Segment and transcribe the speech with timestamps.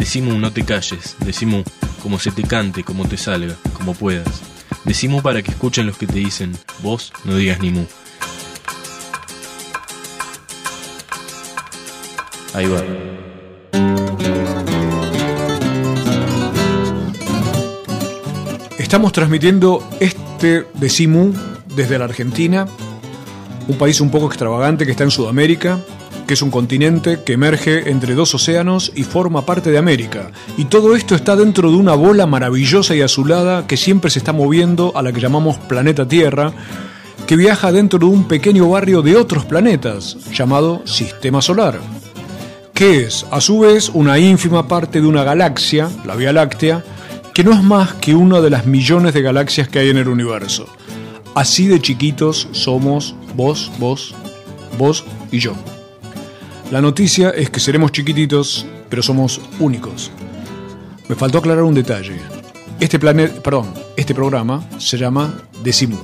[0.00, 1.14] Decimu, no te calles.
[1.18, 1.62] Decimu,
[2.02, 4.40] como se te cante, como te salga, como puedas.
[4.84, 7.84] Decimu para que escuchen los que te dicen, vos no digas ni mu.
[12.54, 12.82] Ahí va.
[18.78, 21.34] Estamos transmitiendo este Decimu
[21.76, 22.66] desde la Argentina,
[23.68, 25.78] un país un poco extravagante que está en Sudamérica,
[26.30, 30.30] que es un continente que emerge entre dos océanos y forma parte de América.
[30.56, 34.32] Y todo esto está dentro de una bola maravillosa y azulada que siempre se está
[34.32, 36.52] moviendo a la que llamamos planeta Tierra,
[37.26, 41.80] que viaja dentro de un pequeño barrio de otros planetas, llamado Sistema Solar,
[42.74, 46.84] que es, a su vez, una ínfima parte de una galaxia, la Vía Láctea,
[47.34, 50.06] que no es más que una de las millones de galaxias que hay en el
[50.06, 50.68] universo.
[51.34, 54.14] Así de chiquitos somos vos, vos,
[54.78, 55.56] vos y yo.
[56.70, 60.12] La noticia es que seremos chiquititos, pero somos únicos.
[61.08, 62.16] Me faltó aclarar un detalle.
[62.78, 65.98] Este planeta, perdón, este programa se llama Decimu.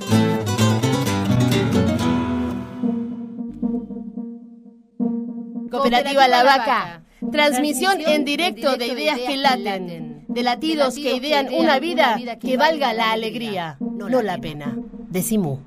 [5.70, 7.02] Cooperativa La Vaca.
[7.30, 12.92] Transmisión en directo de ideas que laten, de latidos que idean una vida que valga
[12.92, 14.76] la alegría, no la pena.
[15.10, 15.60] Decimu.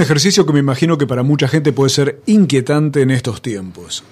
[0.00, 4.04] Ejercicio que me imagino que para mucha gente puede ser inquietante en estos tiempos.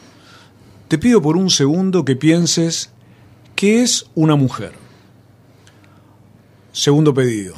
[0.89, 2.91] Te pido por un segundo que pienses
[3.55, 4.73] qué es una mujer.
[6.73, 7.55] Segundo pedido.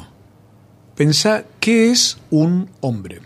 [0.95, 3.21] Pensá qué es un hombre.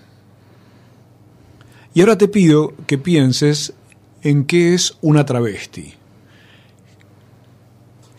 [1.94, 3.74] Y ahora te pido que pienses
[4.22, 5.94] en qué es una travesti.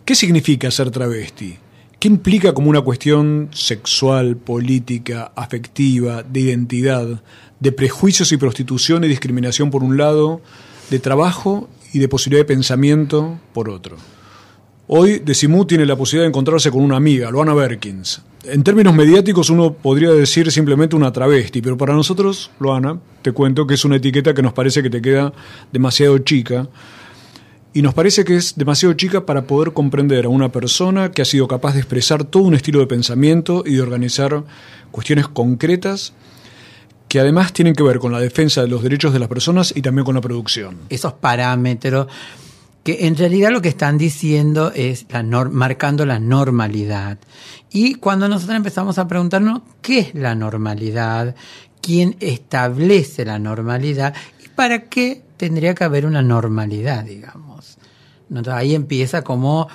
[0.05, 1.59] ¿Qué significa ser travesti?
[1.99, 7.23] ¿Qué implica como una cuestión sexual, política, afectiva, de identidad,
[7.59, 10.43] de prejuicios y prostitución y discriminación por un lado,
[10.91, 13.97] de trabajo y de posibilidad de pensamiento por otro?
[14.89, 18.21] Hoy Decimu tiene la posibilidad de encontrarse con una amiga, Loana Berkins.
[18.45, 23.67] En términos mediáticos uno podría decir simplemente una travesti, pero para nosotros, Loana, te cuento
[23.67, 25.33] que es una etiqueta que nos parece que te queda
[25.73, 26.69] demasiado chica
[27.77, 31.27] y nos parece que es demasiado chica para poder comprender a una persona que ha
[31.27, 34.45] sido capaz de expresar todo un estilo de pensamiento y de organizar
[34.91, 36.15] cuestiones concretas
[37.07, 39.83] que además tienen que ver con la defensa de los derechos de las personas y
[39.83, 40.79] también con la producción.
[40.89, 42.07] Esos parámetros
[42.83, 47.19] que en realidad lo que están diciendo es la marcando la normalidad.
[47.71, 51.35] Y cuando nosotros empezamos a preguntarnos qué es la normalidad,
[51.83, 54.15] quién establece la normalidad
[54.57, 57.79] para qué tendría que haber una normalidad, digamos.
[58.29, 59.69] Entonces ahí empieza como,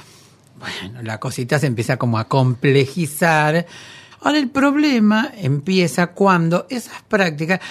[0.59, 3.66] bueno, la cosita se empieza como a complejizar.
[4.22, 7.62] Ahora el problema empieza cuando esas prácticas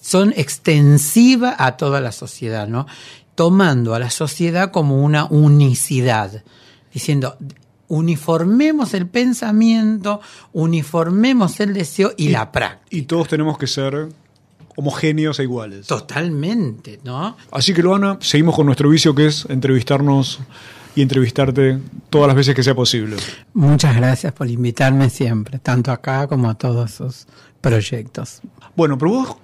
[0.00, 2.86] son extensivas a toda la sociedad, ¿no?
[3.34, 6.42] Tomando a la sociedad como una unicidad,
[6.92, 7.36] diciendo,
[7.88, 10.20] uniformemos el pensamiento,
[10.52, 12.86] uniformemos el deseo y, la práctica.
[12.90, 14.08] Y todos tenemos que ser
[14.78, 15.88] homogéneos e iguales.
[15.88, 17.36] Totalmente, ¿no?
[17.50, 20.38] Así que, Luana, seguimos con nuestro vicio que es entrevistarnos
[20.94, 21.80] y entrevistarte
[22.10, 23.16] todas las veces que sea posible.
[23.54, 27.26] Muchas gracias por invitarme siempre, tanto acá como a todos sus
[27.60, 28.40] proyectos.
[28.76, 29.36] Bueno, pero vos,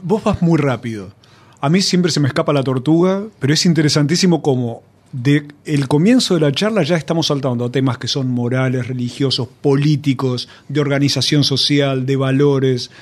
[0.00, 1.12] vos vas muy rápido.
[1.60, 6.34] A mí siempre se me escapa la tortuga, pero es interesantísimo como de el comienzo
[6.34, 11.42] de la charla ya estamos saltando a temas que son morales, religiosos, políticos, de organización
[11.42, 12.92] social, de valores.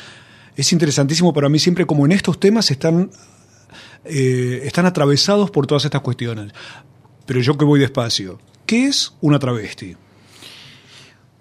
[0.57, 3.11] Es interesantísimo para mí siempre como en estos temas están,
[4.05, 6.53] eh, están atravesados por todas estas cuestiones.
[7.27, 9.97] Pero yo que voy despacio, ¿qué es una travesti?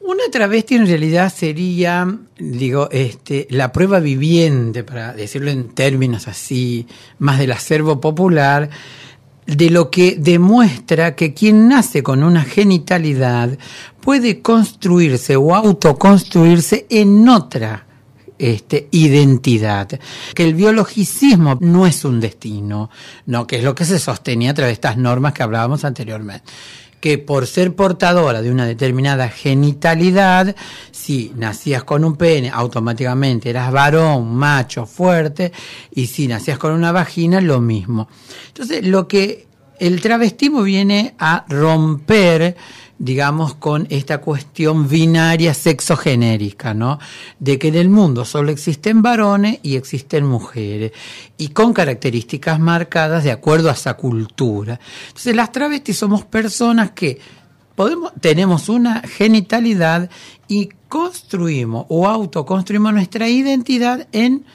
[0.02, 2.08] Una travesti en realidad sería,
[2.38, 6.86] digo, este, la prueba viviente, para decirlo en términos así,
[7.18, 8.70] más del acervo popular,
[9.48, 13.58] de lo que demuestra que quien nace con una genitalidad
[14.02, 17.85] puede construirse o autoconstruirse en otra
[18.38, 19.88] este, identidad.
[20.34, 22.90] Que el biologicismo no es un destino,
[23.26, 26.52] no, que es lo que se sostenía a través de estas normas que hablábamos anteriormente
[27.06, 30.56] que por ser portadora de una determinada genitalidad,
[30.90, 35.52] si nacías con un pene, automáticamente eras varón, macho, fuerte,
[35.94, 38.08] y si nacías con una vagina, lo mismo.
[38.48, 39.46] Entonces, lo que
[39.80, 42.56] el travestismo viene a romper
[42.98, 47.00] digamos, con esta cuestión binaria sexogenérica, ¿no?
[47.40, 50.94] De que en el mundo solo existen varones y existen mujeres,
[51.38, 54.80] y con características marcadas de acuerdo a esa cultura.
[55.08, 57.20] Entonces, las travestis somos personas que
[58.22, 60.10] tenemos una genitalidad
[60.48, 64.46] y construimos o autoconstruimos nuestra identidad en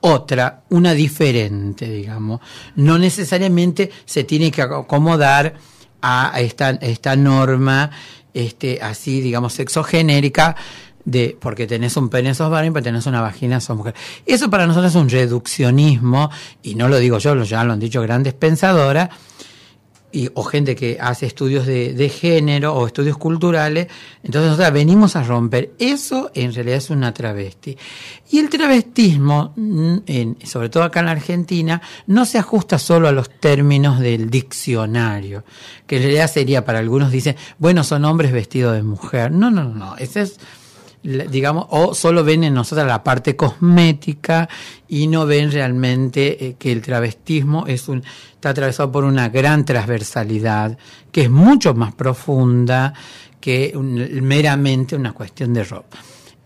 [0.00, 2.40] otra, una diferente, digamos.
[2.76, 5.56] No necesariamente se tiene que acomodar
[6.02, 7.90] a esta, esta norma
[8.34, 10.56] este, así, digamos, sexogenérica,
[11.04, 13.94] de, porque tenés un pene sos varón, pero tenés una vagina sos mujer.
[14.26, 16.30] Eso para nosotros es un reduccionismo,
[16.62, 19.08] y no lo digo yo, ya lo han dicho grandes pensadoras,
[20.10, 23.88] y, o gente que hace estudios de, de, género o estudios culturales,
[24.22, 25.72] entonces nosotros venimos a romper.
[25.78, 27.76] Eso en realidad es una travesti.
[28.30, 33.12] Y el travestismo, mm, en, sobre todo acá en Argentina, no se ajusta solo a
[33.12, 35.44] los términos del diccionario,
[35.86, 39.30] que en realidad sería para algunos dicen, bueno, son hombres vestidos de mujer.
[39.30, 40.38] No, no, no, ese es
[41.02, 44.48] digamos, o solo ven en nosotros la parte cosmética
[44.88, 48.02] y no ven realmente eh, que el travestismo es un,
[48.38, 50.78] está atravesado por una gran transversalidad
[51.10, 52.94] que es mucho más profunda
[53.40, 55.98] que meramente una cuestión de ropa.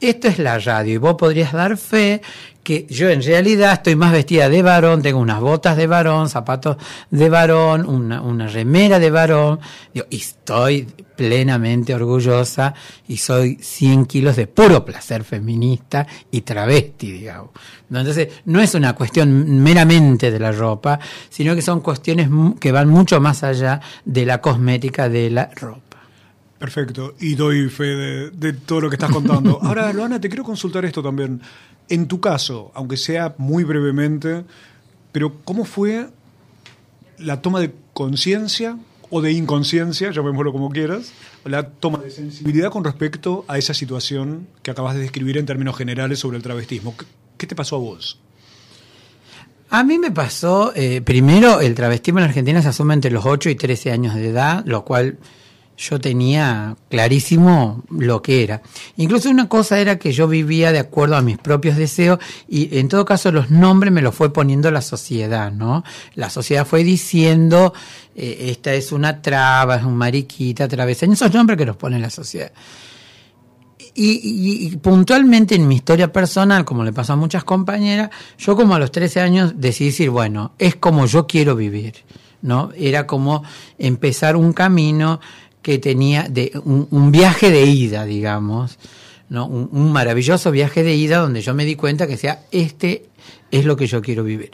[0.02, 2.20] Esto es la radio y vos podrías dar fe
[2.64, 6.76] que yo en realidad estoy más vestida de varón, tengo unas botas de varón, zapatos
[7.08, 9.60] de varón, una, una remera de varón,
[9.94, 12.74] y estoy plenamente orgullosa
[13.06, 17.50] y soy 100 kilos de puro placer feminista y travesti, digamos.
[17.88, 20.98] Entonces, no es una cuestión meramente de la ropa,
[21.30, 22.28] sino que son cuestiones
[22.58, 25.91] que van mucho más allá de la cosmética de la ropa.
[26.62, 29.58] Perfecto, y doy fe de, de todo lo que estás contando.
[29.62, 31.40] Ahora, Loana, te quiero consultar esto también.
[31.88, 34.44] En tu caso, aunque sea muy brevemente,
[35.10, 36.06] pero ¿cómo fue
[37.18, 38.78] la toma de conciencia
[39.10, 41.12] o de inconsciencia, llamémoslo como quieras,
[41.44, 45.76] la toma de sensibilidad con respecto a esa situación que acabas de describir en términos
[45.76, 46.94] generales sobre el travestismo?
[47.38, 48.20] ¿Qué te pasó a vos?
[49.68, 53.50] A mí me pasó, eh, primero, el travestismo en Argentina se asume entre los 8
[53.50, 55.18] y 13 años de edad, lo cual
[55.82, 58.62] yo tenía clarísimo lo que era.
[58.96, 62.88] Incluso una cosa era que yo vivía de acuerdo a mis propios deseos y en
[62.88, 65.82] todo caso los nombres me los fue poniendo la sociedad, ¿no?
[66.14, 67.74] La sociedad fue diciendo,
[68.14, 72.10] eh, esta es una traba, es un mariquita, travesaño, esos nombres que nos pone la
[72.10, 72.52] sociedad.
[73.94, 78.08] Y, y, puntualmente en mi historia personal, como le pasó a muchas compañeras,
[78.38, 81.96] yo como a los 13 años decidí decir, bueno, es como yo quiero vivir,
[82.40, 82.70] ¿no?
[82.74, 83.44] Era como
[83.78, 85.20] empezar un camino
[85.62, 88.78] que tenía de un, viaje de ida, digamos,
[89.28, 89.46] ¿no?
[89.46, 93.06] Un, maravilloso viaje de ida donde yo me di cuenta que sea, este
[93.50, 94.50] es lo que yo quiero vivir.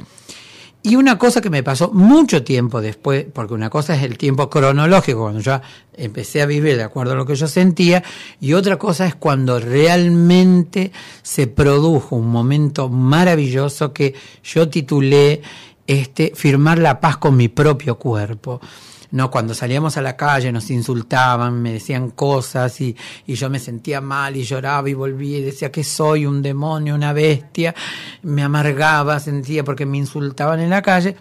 [0.83, 4.49] Y una cosa que me pasó mucho tiempo después, porque una cosa es el tiempo
[4.49, 5.61] cronológico, cuando yo
[5.95, 8.05] empecé a vivir de acuerdo a lo que yo sentía,
[8.41, 14.15] y otra cosa es cuando realmente se produjo un momento maravilloso que
[14.45, 15.43] yo titulé
[15.87, 18.61] este, firmar la paz con mi propio cuerpo.
[19.11, 22.95] No, cuando salíamos a la calle nos insultaban, me decían cosas y,
[23.27, 26.95] y yo me sentía mal y lloraba y volvía y decía que soy un demonio,
[26.95, 27.75] una bestia.
[28.23, 31.17] Me amargaba, sentía porque me insultaban en la calle.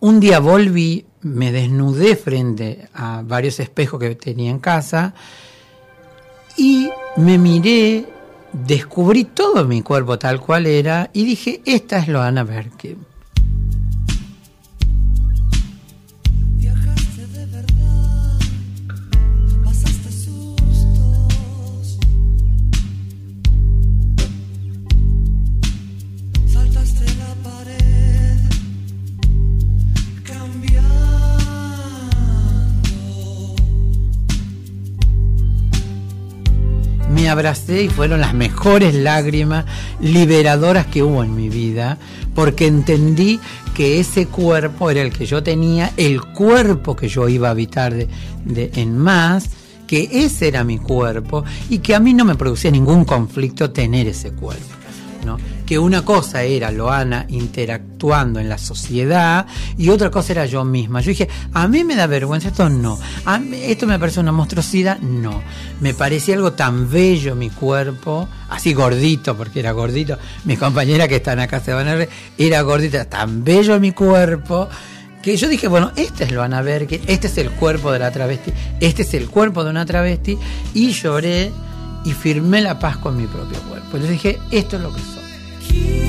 [0.00, 5.14] Un día volví, me desnudé frente a varios espejos que tenía en casa
[6.56, 8.06] y me miré,
[8.52, 12.44] descubrí todo mi cuerpo tal cual era y dije, esta es Loana
[37.28, 39.64] Abracé y fueron las mejores lágrimas
[40.00, 41.98] liberadoras que hubo en mi vida,
[42.34, 43.40] porque entendí
[43.74, 47.94] que ese cuerpo era el que yo tenía, el cuerpo que yo iba a habitar
[47.94, 49.50] de, en más,
[49.86, 54.06] que ese era mi cuerpo y que a mí no me producía ningún conflicto tener
[54.06, 54.77] ese cuerpo.
[55.66, 59.46] Que una cosa era Loana interactuando en la sociedad
[59.76, 61.00] y otra cosa era yo misma.
[61.00, 62.98] Yo dije, a mí me da vergüenza, esto no.
[63.24, 65.42] A esto me parece una monstruosidad, no.
[65.80, 70.18] Me parecía algo tan bello mi cuerpo, así gordito, porque era gordito.
[70.44, 74.68] Mis compañeras que están acá se van a ver, era gordita, tan bello mi cuerpo
[75.22, 78.10] que yo dije, bueno, este es lo Ana que este es el cuerpo de la
[78.10, 80.38] travesti, este es el cuerpo de una travesti,
[80.74, 81.50] y lloré
[82.04, 83.96] y firmé la paz con mi propio cuerpo.
[83.96, 86.07] Entonces dije, esto es lo que soy.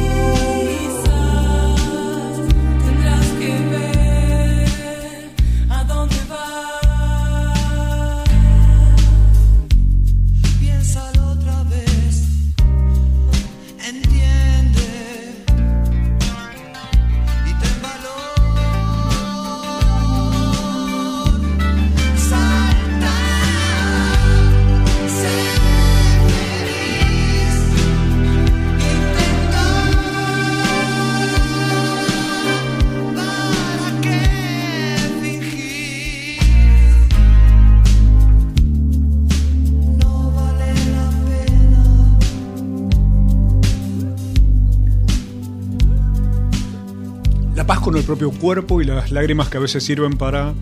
[48.10, 50.56] Propio cuerpo y las lágrimas que a veces sirven para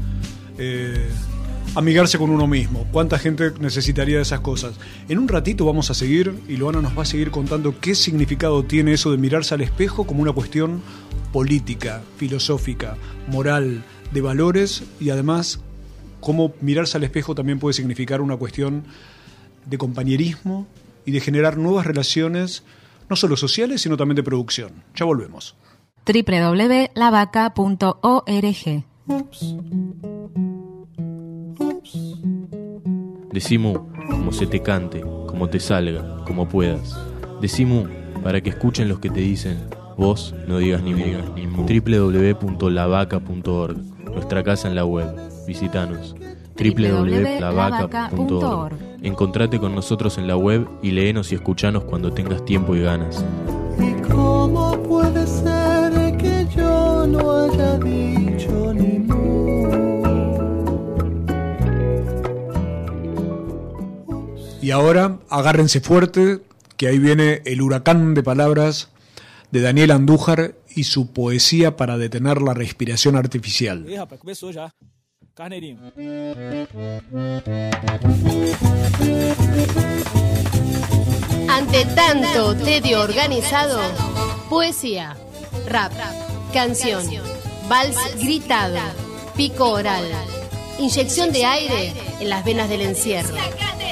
[0.58, 1.08] eh,
[1.76, 2.86] amigarse con uno mismo.
[2.92, 4.76] ¿Cuánta gente necesitaría de esas cosas?
[5.08, 8.66] En un ratito vamos a seguir y Luana nos va a seguir contando qué significado
[8.66, 10.82] tiene eso de mirarse al espejo como una cuestión
[11.32, 12.98] política, filosófica,
[13.30, 15.62] moral, de valores y además
[16.20, 18.84] cómo mirarse al espejo también puede significar una cuestión
[19.66, 20.68] de compañerismo
[21.06, 22.64] y de generar nuevas relaciones,
[23.10, 24.84] no solo sociales, sino también de producción.
[24.98, 25.56] Ya volvemos
[26.08, 28.84] www.lavaca.org.
[33.32, 33.74] Decimu,
[34.10, 36.98] como se te cante, como te salga, como puedas.
[37.42, 37.88] Decimu,
[38.24, 39.58] para que escuchen los que te dicen,
[39.98, 41.66] vos no digas ni mu.
[41.66, 45.14] www.lavaca.org, nuestra casa en la web.
[45.46, 46.16] Visítanos
[46.58, 48.76] www.lavaca.org.
[49.04, 53.24] Encontrate con nosotros en la web y léenos y escuchanos cuando tengas tiempo y ganas.
[53.80, 55.47] ¿Y cómo puede ser
[57.12, 58.98] no haya dicho ni
[64.62, 66.42] Y ahora agárrense fuerte,
[66.76, 68.90] que ahí viene el huracán de palabras
[69.52, 73.86] de Daniel Andújar y su poesía para detener la respiración artificial.
[81.50, 83.80] Ante tanto tedio organizado,
[84.50, 85.16] poesía,
[85.68, 85.94] rap,
[86.54, 87.06] canción,
[87.68, 88.80] vals gritado,
[89.36, 90.06] pico oral,
[90.80, 93.36] inyección de aire en las venas del encierro.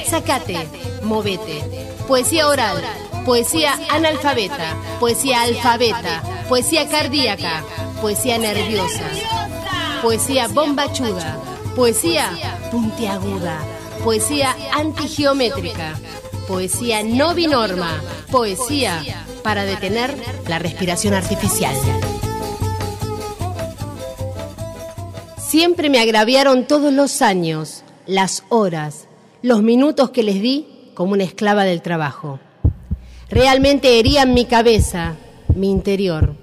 [0.08, 0.68] Sacate,
[1.04, 1.64] movete.
[2.08, 2.84] Poesía oral,
[3.26, 7.64] poesía analfabeta, poesía alfabeta, poesía cardíaca,
[8.02, 9.10] poesía nerviosa,
[10.02, 11.38] poesía bombachuda,
[11.76, 12.30] poesía
[12.72, 13.60] puntiaguda,
[14.04, 15.96] poesía antigeométrica
[16.48, 19.04] poesía no binorma, poesía
[19.44, 20.16] para detener
[20.48, 21.76] la respiración artificial.
[25.48, 29.08] Siempre me agraviaron todos los años, las horas,
[29.44, 32.40] los minutos que les di como una esclava del trabajo.
[33.30, 35.18] Realmente herían mi cabeza,
[35.54, 36.36] mi interior.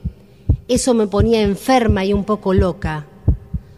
[0.68, 3.06] Eso me ponía enferma y un poco loca.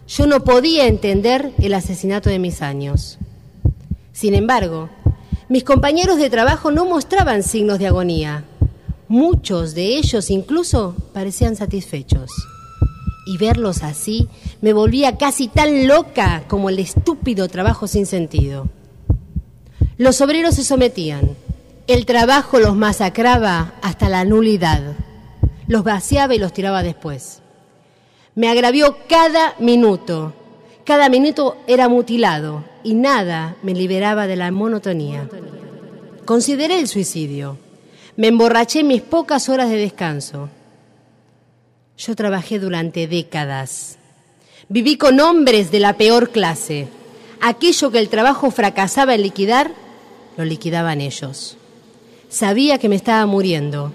[0.06, 3.18] Yo no podía entender el asesinato de mis años.
[4.12, 4.90] Sin embargo,
[5.48, 8.44] mis compañeros de trabajo no mostraban signos de agonía.
[9.08, 12.30] Muchos de ellos incluso parecían satisfechos.
[13.26, 14.28] Y verlos así
[14.60, 18.68] me volvía casi tan loca como el estúpido trabajo sin sentido.
[19.96, 21.30] Los obreros se sometían.
[21.86, 24.94] El trabajo los masacraba hasta la nulidad.
[25.68, 27.40] Los vaciaba y los tiraba después.
[28.34, 30.32] Me agravió cada minuto.
[30.84, 35.28] Cada minuto era mutilado y nada me liberaba de la monotonía.
[36.24, 37.56] Consideré el suicidio.
[38.16, 40.48] Me emborraché mis pocas horas de descanso.
[41.96, 43.98] Yo trabajé durante décadas.
[44.68, 46.88] Viví con hombres de la peor clase.
[47.40, 49.70] Aquello que el trabajo fracasaba en liquidar,
[50.36, 51.56] lo liquidaban ellos.
[52.28, 53.92] Sabía que me estaba muriendo.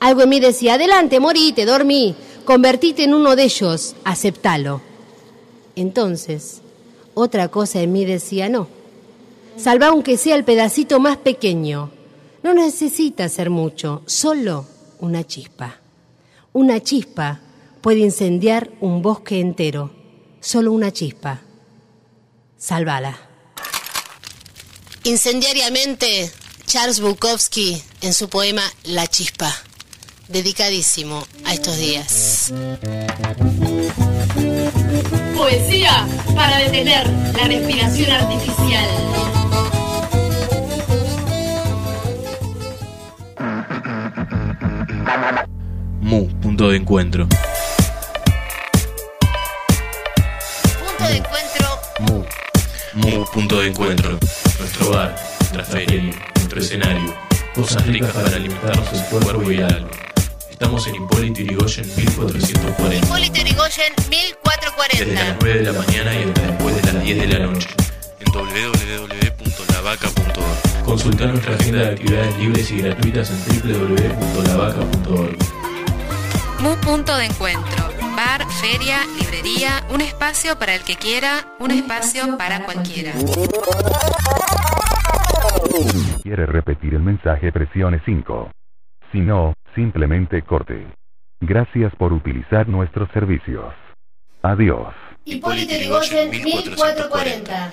[0.00, 4.80] Algo en mí decía, adelante, morite, dormí, convertite en uno de ellos, aceptalo.
[5.76, 6.60] Entonces,
[7.14, 8.68] otra cosa en mí decía no.
[9.56, 11.90] Salva aunque sea el pedacito más pequeño.
[12.42, 14.66] No necesita ser mucho, solo
[15.00, 15.85] una chispa.
[16.56, 17.38] Una chispa
[17.82, 19.92] puede incendiar un bosque entero.
[20.40, 21.42] Solo una chispa.
[22.56, 23.14] Salvala.
[25.04, 26.32] Incendiariamente,
[26.64, 29.54] Charles Bukowski en su poema La chispa,
[30.28, 32.54] dedicadísimo a estos días.
[35.36, 39.16] Poesía para detener la respiración artificial.
[46.06, 47.26] Mu, punto de encuentro.
[51.00, 51.66] de encuentro.
[51.98, 52.22] Mu.
[52.94, 54.16] Mu, punto de encuentro.
[54.60, 55.16] Nuestro bar,
[55.52, 57.12] nuestra feria, nuestro escenario.
[57.56, 59.88] Cosas ricas para alimentarnos el cuerpo y el alma.
[60.48, 63.04] Estamos en Hipólito Yrigoyen 1440.
[63.04, 65.24] Hipólito Yrigoyen Desde 1440.
[65.24, 67.68] las 9 de la mañana y hasta después de las 10 de la noche.
[68.20, 70.84] En www.lavaca.org.
[70.84, 75.36] Consulta nuestra agenda de actividades libres y gratuitas en www.lavaca.org.
[76.60, 77.84] Mu Punto de Encuentro.
[78.16, 83.12] Bar, feria, librería, un espacio para el que quiera, un espacio para cualquiera.
[86.22, 88.50] quiere repetir el mensaje presione 5.
[89.12, 90.86] Si no, simplemente corte.
[91.40, 93.74] Gracias por utilizar nuestros servicios.
[94.42, 94.94] Adiós.
[95.24, 97.72] Hipólito Yrigoyen 1440.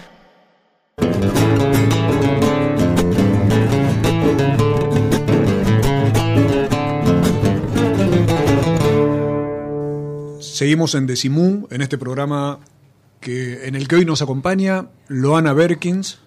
[10.64, 12.60] Seguimos en Decimú, en este programa
[13.20, 16.20] que, en el que hoy nos acompaña Loana Berkins.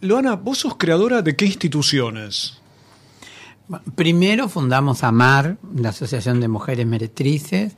[0.00, 2.58] Loana, vos sos creadora de qué instituciones?
[3.94, 7.74] Primero fundamos AMAR, la Asociación de Mujeres Meretrices.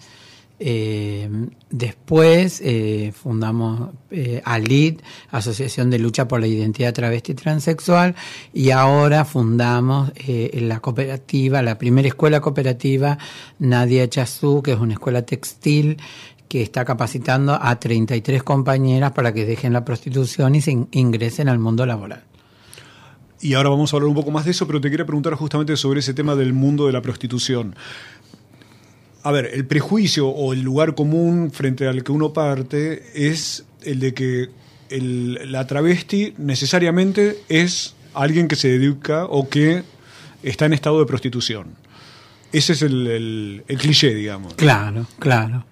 [0.60, 1.28] Eh,
[1.70, 5.00] después eh, fundamos eh, ALID,
[5.30, 8.14] Asociación de Lucha por la Identidad Travesti y Transexual.
[8.52, 13.18] Y ahora fundamos eh, la cooperativa, la primera escuela cooperativa
[13.58, 15.98] Nadia Chazú, que es una escuela textil
[16.48, 21.48] que está capacitando a 33 compañeras para que dejen la prostitución y se in- ingresen
[21.48, 22.24] al mundo laboral.
[23.40, 25.76] Y ahora vamos a hablar un poco más de eso, pero te quería preguntar justamente
[25.76, 27.76] sobre ese tema del mundo de la prostitución.
[29.28, 34.00] A ver, el prejuicio o el lugar común frente al que uno parte es el
[34.00, 34.48] de que
[34.88, 39.82] la travesti necesariamente es alguien que se dedica o que
[40.42, 41.66] está en estado de prostitución.
[42.54, 44.54] Ese es el, cliché, digamos.
[44.54, 45.66] Claro, claro.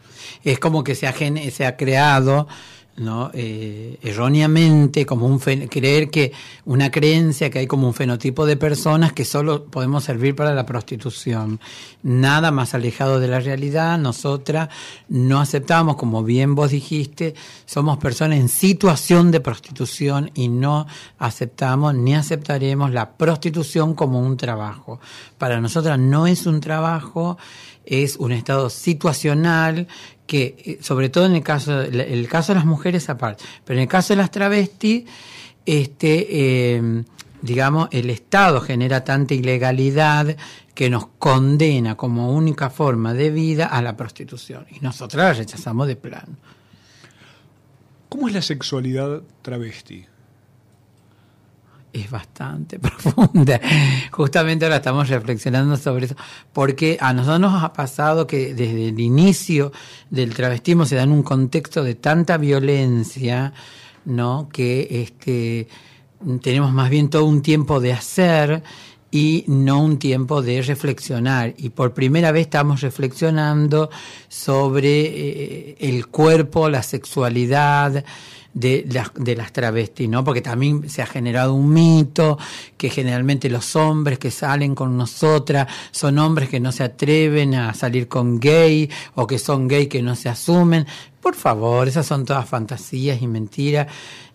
[0.44, 1.14] Es como que se ha,
[1.50, 2.48] se ha creado,
[2.96, 3.30] ¿no?
[3.34, 6.32] Eh, erróneamente, como un creer que
[6.64, 10.66] una creencia que hay como un fenotipo de personas que solo podemos servir para la
[10.66, 11.60] prostitución.
[12.02, 13.98] Nada más alejado de la realidad.
[13.98, 14.68] Nosotras
[15.08, 17.34] no aceptamos, como bien vos dijiste,
[17.66, 20.86] somos personas en situación de prostitución y no
[21.18, 25.00] aceptamos ni aceptaremos la prostitución como un trabajo.
[25.38, 27.36] Para nosotras no es un trabajo,
[27.84, 29.86] es un estado situacional
[30.26, 33.82] que, eh, sobre todo en el caso, el, caso de las mujeres aparte, pero en
[33.84, 35.04] el caso de las travestis,
[35.64, 36.26] este,
[36.76, 37.04] eh,
[37.42, 40.36] digamos, el Estado genera tanta ilegalidad
[40.74, 44.66] que nos condena como única forma de vida a la prostitución.
[44.70, 46.36] Y nosotras la rechazamos de plano.
[48.08, 50.06] ¿Cómo es la sexualidad travesti?
[52.00, 53.60] Es bastante profunda.
[54.10, 56.16] Justamente ahora estamos reflexionando sobre eso,
[56.52, 59.72] porque a nosotros nos ha pasado que desde el inicio
[60.10, 63.52] del travestismo se da en un contexto de tanta violencia,
[64.04, 64.48] ¿no?
[64.52, 65.68] Que este
[66.40, 68.62] tenemos más bien todo un tiempo de hacer
[69.10, 71.54] y no un tiempo de reflexionar.
[71.56, 73.90] Y por primera vez estamos reflexionando
[74.28, 78.04] sobre eh, el cuerpo, la sexualidad,
[78.56, 80.24] de las, de las travestis, ¿no?
[80.24, 82.38] Porque también se ha generado un mito
[82.78, 87.74] que generalmente los hombres que salen con nosotras son hombres que no se atreven a
[87.74, 90.86] salir con gay o que son gay que no se asumen.
[91.20, 93.88] Por favor, esas son todas fantasías y mentiras.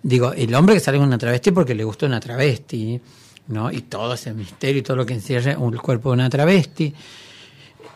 [0.04, 3.02] Digo, el hombre que sale con una travesti porque le gusta una travesti,
[3.48, 3.72] ¿no?
[3.72, 6.94] Y todo ese misterio y todo lo que encierra el cuerpo de una travesti.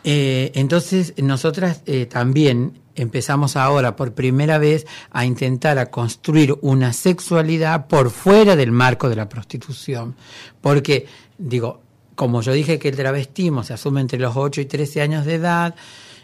[0.04, 6.94] Eh, entonces, nosotras eh, también empezamos ahora por primera vez a intentar a construir una
[6.94, 10.16] sexualidad por fuera del marco de la prostitución.
[10.62, 11.82] Porque, digo,
[12.16, 15.36] como yo dije que el travestismo se asume entre los 8 y 13 años de
[15.36, 15.76] edad,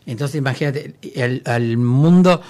[0.05, 2.41] entonces imagínate, el, mundo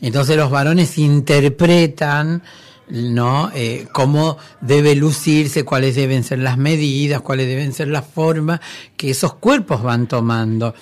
[0.01, 2.41] Entonces los varones interpretan,
[2.89, 3.51] ¿no?
[3.53, 8.59] Eh, cómo debe lucirse, cuáles deben ser las medidas, cuáles deben ser las formas
[8.97, 10.73] que esos cuerpos van tomando.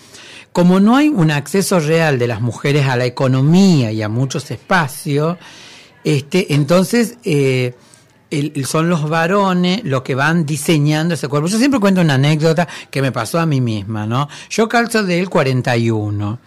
[0.51, 4.49] Como no hay un acceso real de las mujeres a la economía y a muchos
[4.49, 5.37] espacios,
[6.03, 7.75] este, entonces eh,
[8.65, 11.47] son los varones los que van diseñando ese cuerpo.
[11.47, 14.27] Yo siempre cuento una anécdota que me pasó a mí misma, ¿no?
[14.49, 16.39] Yo calzo del 41.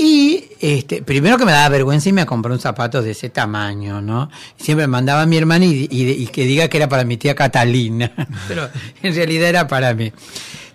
[0.00, 4.00] Y este, primero que me daba vergüenza y me compré un zapato de ese tamaño,
[4.00, 4.30] ¿no?
[4.56, 7.34] Siempre mandaba a mi hermana y, y- y que diga que era para mi tía
[7.34, 8.12] Catalina,
[8.48, 8.68] pero
[9.02, 10.12] en realidad era para mí.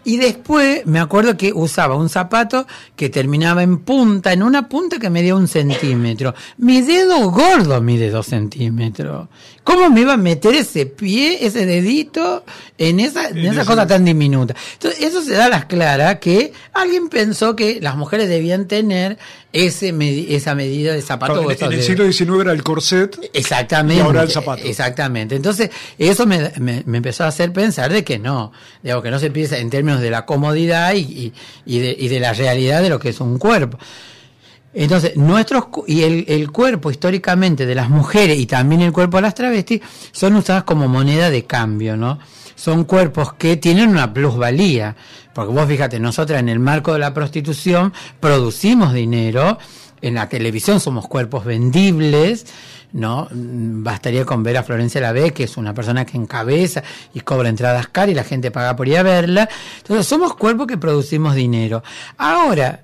[0.05, 4.99] Y después me acuerdo que usaba un zapato que terminaba en punta, en una punta
[4.99, 6.33] que medía un centímetro.
[6.57, 9.29] Mi dedo gordo mide dos centímetros.
[9.63, 12.43] ¿Cómo me iba a meter ese pie, ese dedito,
[12.77, 14.53] en esa, en esa cosa tan diminuta?
[14.73, 19.17] Entonces, eso se da a las claras que alguien pensó que las mujeres debían tener
[19.53, 19.93] ese
[20.35, 21.33] esa medida de zapato.
[21.45, 24.01] Claro, en, en el siglo XIX era el corset Exactamente.
[24.01, 24.63] y ahora el zapato.
[24.65, 25.35] Exactamente.
[25.37, 29.19] Entonces, eso me, me- me empezó a hacer pensar de que no, digo, que no
[29.19, 31.33] se piensa en términos de la comodidad y,
[31.65, 33.77] y- de, y de la realidad de lo que es un cuerpo.
[34.75, 39.21] Entonces, nuestros y el, el cuerpo históricamente de las mujeres y también el cuerpo de
[39.21, 42.17] las travestis son usadas como moneda de cambio, ¿no?
[42.55, 44.95] Son cuerpos que tienen una plusvalía.
[45.33, 49.59] Porque vos fíjate, nosotras en el marco de la prostitución producimos dinero,
[50.03, 52.45] en la televisión somos cuerpos vendibles,
[52.91, 53.27] ¿no?
[53.31, 57.87] Bastaría con ver a Florencia Lavey, que es una persona que encabeza y cobra entradas
[57.87, 59.49] caras y la gente paga por ir a verla.
[59.77, 61.83] Entonces, somos cuerpos que producimos dinero.
[62.17, 62.81] Ahora,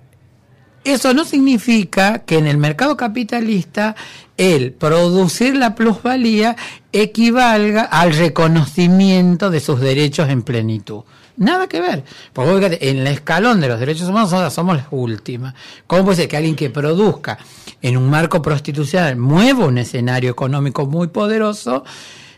[0.86, 3.96] eso no significa que en el mercado capitalista
[4.38, 6.56] el producir la plusvalía
[6.94, 11.04] equivalga al reconocimiento de sus derechos en plenitud.
[11.40, 12.04] Nada que ver.
[12.34, 15.56] Porque fíjate, en el escalón de los derechos humanos somos las últimas.
[15.88, 17.38] ¿Cómo puede ser que alguien que produzca
[17.82, 21.84] en un marco prostitucional mueva un escenario económico muy poderoso,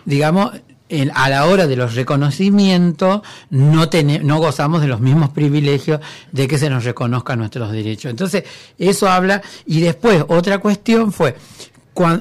[0.06, 0.52] digamos,
[0.88, 6.00] en- a la hora de los reconocimientos no, tene- no gozamos de los mismos privilegios
[6.34, 8.10] de que se nos reconozcan nuestros derechos.
[8.12, 8.44] Entonces,
[8.78, 9.42] eso habla.
[9.66, 11.36] Y después, otra cuestión fue,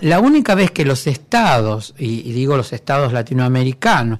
[0.02, 4.18] la única vez que los estados, y, digo los estados latinoamericanos,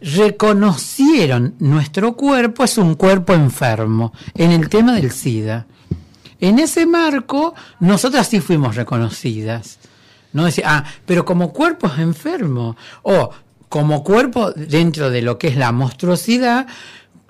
[0.00, 5.66] reconocieron nuestro cuerpo es un cuerpo enfermo, en el tema del SIDA.
[6.40, 9.78] En ese marco, nosotras sí fuimos reconocidas.
[10.32, 13.30] No decir, ah, pero como cuerpos enfermos, o
[13.68, 16.66] como cuerpo dentro de lo que es la monstruosidad,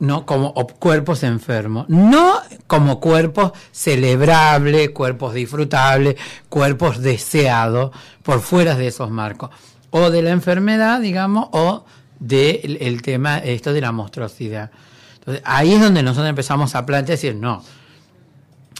[0.02, 6.16] no como cuerpos enfermos, no como cuerpos celebrables, cuerpos disfrutables,
[6.48, 7.92] cuerpos deseados
[8.24, 9.50] por fuera de esos marcos,
[9.90, 11.84] o de la enfermedad, digamos, o
[12.18, 14.72] del el tema esto de la monstruosidad.
[15.20, 17.62] Entonces, ahí es donde nosotros empezamos a plantear decir, no,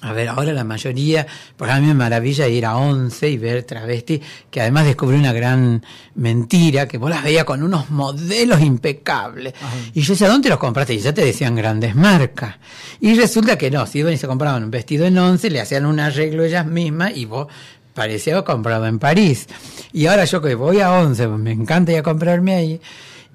[0.03, 3.63] a ver, ahora la mayoría, porque a mí me maravilla ir a 11 y ver
[3.63, 5.85] travesti, que además descubrí una gran
[6.17, 9.55] mentira, que vos las veías con unos modelos impecables.
[9.95, 10.95] Y yo decía, ¿dónde los compraste?
[10.95, 12.57] Y ya te decían grandes marcas.
[13.01, 15.87] Y resulta que no, si iban y se compraban un vestido en 11, le hacían
[15.87, 17.47] un arreglo ellas mismas y vos
[17.95, 19.47] parecía haber comprado en París.
[19.93, 22.81] Y ahora yo que voy a 11, pues me encanta ir a comprarme ahí,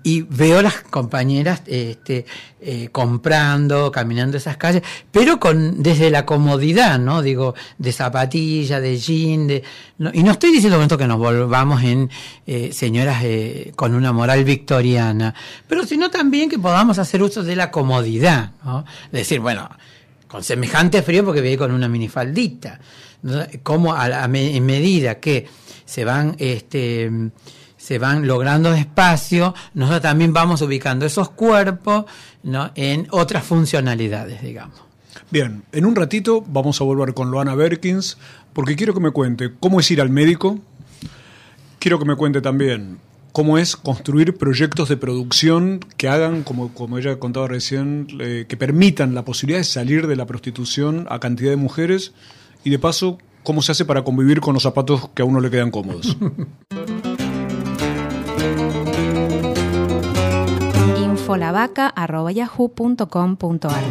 [0.04, 2.26] y veo las compañeras este,
[2.62, 4.82] eh, comprando, caminando esas calles,
[5.12, 7.22] pero con desde la comodidad, ¿no?
[7.22, 9.64] Digo, de zapatilla, de jean, de,
[10.14, 12.10] y no estoy diciendo esto que nos volvamos en
[12.46, 15.34] eh, señoras eh, con una moral victoriana,
[15.68, 18.86] pero sino también que podamos hacer uso de la comodidad, ¿no?
[19.12, 19.70] Decir, bueno,
[20.28, 22.80] con semejante frío porque voy con una minifaldita.
[23.24, 23.46] ¿no?
[23.64, 25.48] Como a, la- a en medida que
[25.86, 27.10] se van este
[27.88, 32.04] se van logrando espacio, nosotros también vamos ubicando esos cuerpos
[32.44, 32.70] ¿no?
[32.76, 34.78] en otras funcionalidades, digamos.
[35.32, 38.18] Bien, en un ratito vamos a volver con Loana Berkins
[38.52, 40.60] porque quiero que me cuente cómo es ir al médico,
[41.80, 42.98] quiero que me cuente también
[43.32, 48.58] cómo es construir proyectos de producción que hagan, como, como ella contaba recién, eh, que
[48.58, 52.12] permitan la posibilidad de salir de la prostitución a cantidad de mujeres
[52.66, 55.50] y de paso, cómo se hace para convivir con los zapatos que a uno le
[55.50, 56.18] quedan cómodos.
[61.28, 63.84] infolavaca.yahoo.com.ar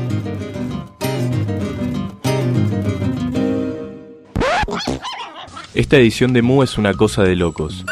[5.74, 7.84] Esta edición de Mu es una cosa de locos.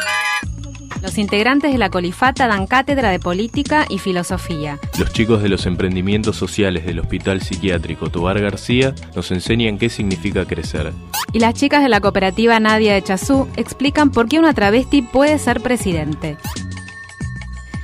[1.03, 4.79] Los integrantes de la Colifata dan cátedra de política y filosofía.
[4.97, 10.45] Los chicos de los emprendimientos sociales del Hospital Psiquiátrico Tobar García nos enseñan qué significa
[10.45, 10.91] crecer.
[11.31, 15.37] Y las chicas de la cooperativa Nadia de Chazú explican por qué una travesti puede
[15.37, 16.37] ser presidente.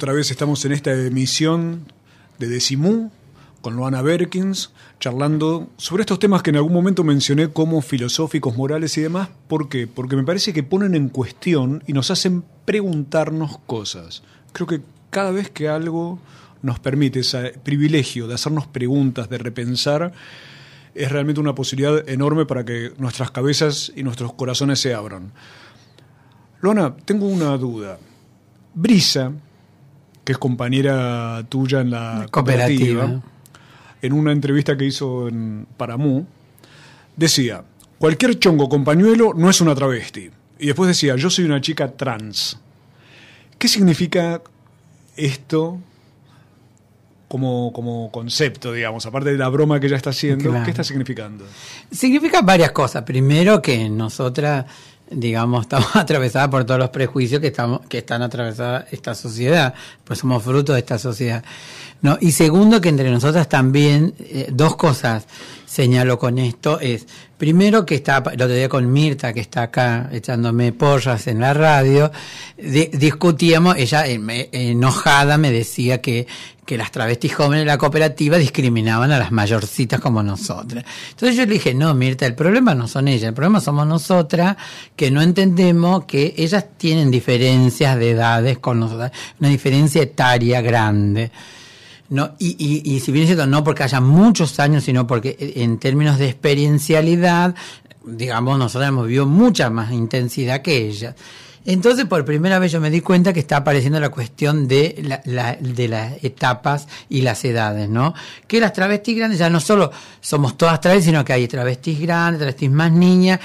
[0.00, 1.84] Otra vez estamos en esta emisión
[2.38, 3.10] de Decimú
[3.60, 8.96] con Luana Berkins, charlando sobre estos temas que en algún momento mencioné como filosóficos, morales
[8.96, 9.28] y demás.
[9.46, 9.86] ¿Por qué?
[9.86, 14.22] Porque me parece que ponen en cuestión y nos hacen preguntarnos cosas.
[14.54, 16.18] Creo que cada vez que algo
[16.62, 20.14] nos permite ese privilegio de hacernos preguntas, de repensar,
[20.94, 25.30] es realmente una posibilidad enorme para que nuestras cabezas y nuestros corazones se abran.
[26.62, 27.98] Luana, tengo una duda.
[28.72, 29.34] Brisa,
[30.30, 33.00] que es compañera tuya en la Cooperativa.
[33.00, 33.22] cooperativa,
[34.00, 36.24] en una entrevista que hizo en Paramú,
[37.16, 37.64] decía,
[37.98, 40.30] cualquier chongo con pañuelo no es una travesti.
[40.60, 42.60] Y después decía, yo soy una chica trans.
[43.58, 44.40] ¿Qué significa
[45.16, 45.80] esto
[47.26, 49.04] como, como concepto, digamos?
[49.06, 50.64] Aparte de la broma que ella está haciendo, Claro.
[50.64, 51.44] ¿qué está significando?
[51.90, 53.02] Significa varias cosas.
[53.02, 54.64] Primero que nosotras,
[55.10, 60.20] digamos, estamos atravesadas por todos los prejuicios que estamos, que están atravesadas esta sociedad, pues
[60.20, 61.44] somos fruto de esta sociedad.
[62.02, 65.26] No, y segundo que entre nosotras también, eh, dos cosas
[65.70, 67.06] señalo con esto, es,
[67.38, 72.10] primero que está, otro día con Mirta, que está acá echándome porras en la radio,
[72.58, 76.26] di- discutíamos, ella eh, enojada me decía que,
[76.66, 80.84] que las travestis jóvenes de la cooperativa discriminaban a las mayorcitas como nosotras.
[81.10, 84.56] Entonces yo le dije, no, Mirta, el problema no son ellas, el problema somos nosotras
[84.96, 91.30] que no entendemos que ellas tienen diferencias de edades con nosotras, una diferencia etaria grande.
[92.10, 95.36] No, y, y, y si bien es cierto, no porque haya muchos años, sino porque
[95.38, 97.54] eh, en términos de experiencialidad,
[98.04, 101.14] digamos, nosotros hemos vivido mucha más intensidad que ellas.
[101.66, 105.20] Entonces, por primera vez yo me di cuenta que está apareciendo la cuestión de, la,
[105.26, 108.14] la- de las etapas y las edades, ¿no?
[108.48, 112.38] Que las travestis grandes ya no solo somos todas travestis, sino que hay travestis grandes,
[112.40, 113.40] travestis más niñas,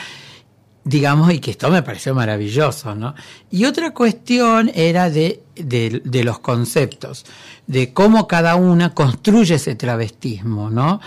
[0.86, 3.16] digamos, y que esto me pareció maravilloso, ¿no?
[3.50, 7.26] Y otra cuestión era de, de, los conceptos,
[7.66, 11.02] de cómo cada una construye ese travestismo, ¿no?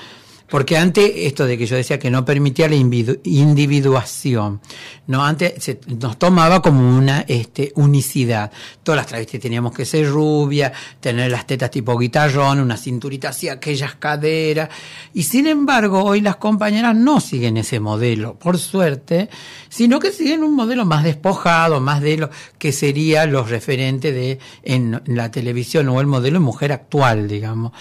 [0.48, 4.60] Porque antes, esto de que yo decía que no permitía la individu- individuación,
[5.06, 8.50] no antes se nos tomaba como una este, unicidad.
[8.82, 13.48] Todas las travestis teníamos que ser rubias, tener las tetas tipo guitarrón, una cinturita así,
[13.50, 14.70] aquellas caderas.
[15.12, 19.28] Y sin embargo, hoy las compañeras no siguen ese modelo, por suerte,
[19.68, 24.38] sino que siguen un modelo más despojado, más de lo que sería los referentes de
[24.62, 27.72] en la televisión o el modelo de mujer actual, digamos.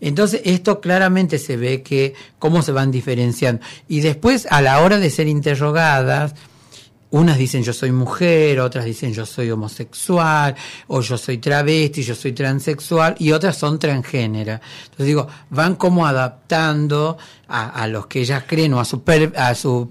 [0.00, 3.62] Entonces, esto claramente se ve que cómo se van diferenciando.
[3.88, 6.34] Y después, a la hora de ser interrogadas,
[7.12, 10.54] unas dicen yo soy mujer, otras dicen yo soy homosexual,
[10.86, 14.60] o yo soy travesti, yo soy transexual, y otras son transgénera.
[14.84, 19.32] Entonces digo, van como adaptando a, a los que ellas creen o a su, per-
[19.36, 19.90] a su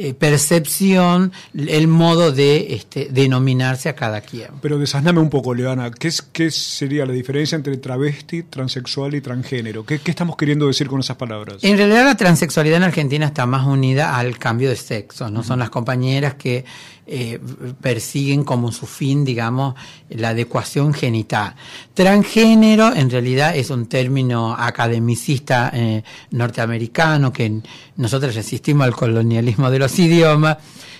[0.00, 4.46] eh, percepción el modo de este, denominarse a cada quien.
[4.62, 5.90] Pero desasname un poco, Leana.
[5.90, 9.84] ¿Qué, es, ¿Qué sería la diferencia entre travesti, transexual y transgénero?
[9.84, 11.56] ¿Qué, qué estamos queriendo decir con esas palabras?
[11.62, 15.42] En realidad la transexualidad en Argentina está más unida al cambio de sexo, ¿no?
[15.42, 16.64] Son las compañeras que
[17.10, 17.40] eh,
[17.80, 19.74] persiguen como su fin, digamos,
[20.10, 21.54] la adecuación genital.
[21.94, 27.60] Transgénero en realidad es un término academicista eh, norteamericano que
[27.96, 30.58] nosotros resistimos al colonialismo de los idiomas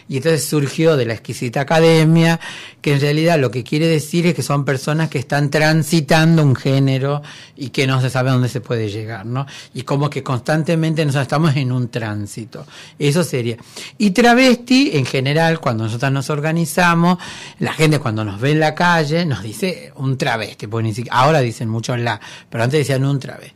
[0.08, 2.40] y entonces surgió de la exquisita academia,
[2.80, 6.56] que en realidad lo que quiere decir es que son personas que están transitando un
[6.56, 7.22] género
[7.56, 9.46] y que no se sabe dónde se puede llegar, ¿no?
[9.74, 12.66] Y como que constantemente nosotros estamos en un tránsito.
[12.98, 13.56] Eso sería.
[13.98, 17.18] Y travesti, en general, cuando nosotros nos organizamos,
[17.58, 20.66] la gente cuando nos ve en la calle nos dice un travesti,
[21.10, 23.54] ahora dicen mucho la, pero antes decían un travesti.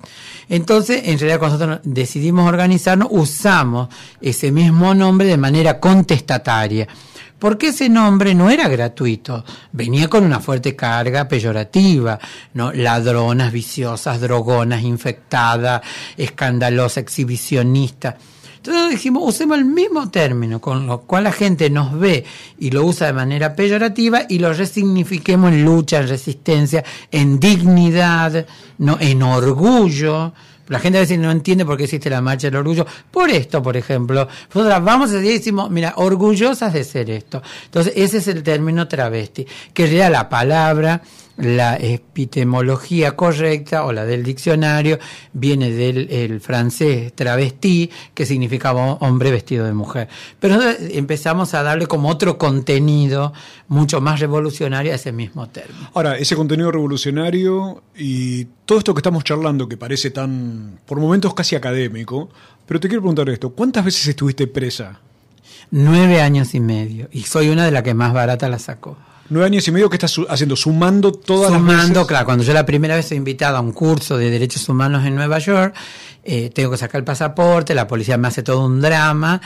[0.48, 3.88] Entonces, en realidad, cuando nosotros decidimos organizarnos, usamos
[4.20, 5.80] ese mismo nombre de manera
[7.38, 12.18] Porque ese nombre no era gratuito, venía con una fuerte carga peyorativa.
[12.54, 15.82] Ladronas, viciosas, drogonas, infectadas,
[16.16, 18.16] escandalosa, exhibicionista.
[18.64, 22.24] Entonces dijimos, usemos el mismo término, con lo cual la gente nos ve
[22.60, 28.46] y lo usa de manera peyorativa y lo resignifiquemos en lucha, en resistencia, en dignidad,
[28.78, 30.32] en orgullo.
[30.68, 32.86] La gente a veces no entiende por qué existe la marcha del orgullo.
[33.10, 37.42] Por esto, por ejemplo, nosotras vamos a decir, decimos, mira, orgullosas de ser esto.
[37.64, 41.02] Entonces, ese es el término travesti, que realidad la palabra,
[41.36, 44.98] la epistemología correcta o la del diccionario
[45.32, 50.08] viene del el francés travesti, que significaba hombre vestido de mujer.
[50.40, 50.58] Pero
[50.90, 53.32] empezamos a darle como otro contenido
[53.68, 55.90] mucho más revolucionario a ese mismo término.
[55.94, 61.34] Ahora, ese contenido revolucionario y todo esto que estamos charlando, que parece tan, por momentos
[61.34, 62.28] casi académico,
[62.66, 65.00] pero te quiero preguntar esto, ¿cuántas veces estuviste presa?
[65.70, 67.08] Nueve años y medio.
[67.12, 68.96] Y soy una de las que más barata la sacó.
[69.28, 72.66] Nueve años y medio que estás haciendo, sumando todas las Sumando, claro, cuando yo la
[72.66, 75.74] primera vez soy invitada a un curso de derechos humanos en Nueva York,
[76.24, 79.40] eh, tengo que sacar el pasaporte, la policía me hace todo un drama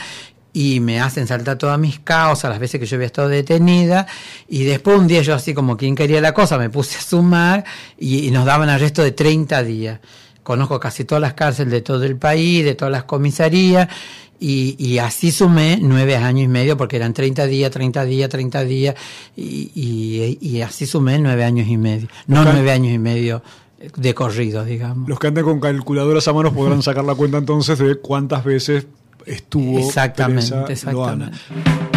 [0.51, 4.07] y me hacen saltar todas mis causas, las veces que yo había estado detenida,
[4.49, 7.63] y después un día yo así como quien quería la cosa, me puse a sumar
[7.97, 9.99] y, y nos daban arresto de 30 días.
[10.47, 13.89] Conozco casi todas las cárceles de todo el país, de todas las comisarías,
[14.39, 18.63] y, y así sumé nueve años y medio, porque eran 30 días, 30 días, 30
[18.63, 18.95] días,
[19.35, 22.07] y, y, y así sumé nueve años y medio.
[22.27, 23.41] No nueve años y medio
[23.95, 25.07] de corrido, digamos.
[25.07, 28.87] Los que andan con calculadoras a manos podrán sacar la cuenta entonces de cuántas veces
[29.25, 31.31] estuvo Exactamente, presa Loana.
[31.31, 31.87] exactamente.
[31.93, 31.96] No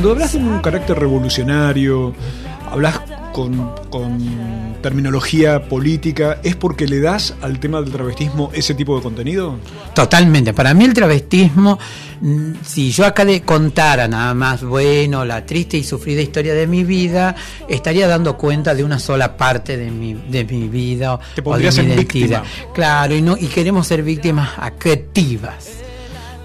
[0.00, 2.14] Cuando hablas de un carácter revolucionario,
[2.70, 3.02] hablas
[3.34, 9.02] con, con terminología política, ¿es porque le das al tema del travestismo ese tipo de
[9.02, 9.56] contenido?
[9.94, 10.54] Totalmente.
[10.54, 11.78] Para mí el travestismo,
[12.22, 16.66] mm, si yo acá le contara nada más, bueno, la triste y sufrida historia de
[16.66, 17.36] mi vida,
[17.68, 21.58] estaría dando cuenta de una sola parte de mi, de mi vida o- Te o
[21.58, 21.96] de mi en identidad.
[21.98, 22.42] víctima.
[22.72, 25.79] Claro, y, no, y queremos ser víctimas activas.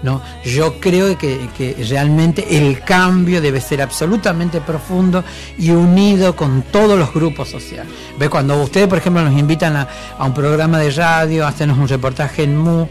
[0.02, 0.22] ¿No?
[0.44, 5.24] Yo creo que, que realmente el cambio debe ser absolutamente profundo
[5.58, 7.92] y unido con todos los grupos sociales.
[8.18, 8.28] ¿Ve?
[8.28, 12.44] Cuando ustedes, por ejemplo, nos invitan a, a un programa de radio, hacernos un reportaje
[12.44, 12.88] en MU,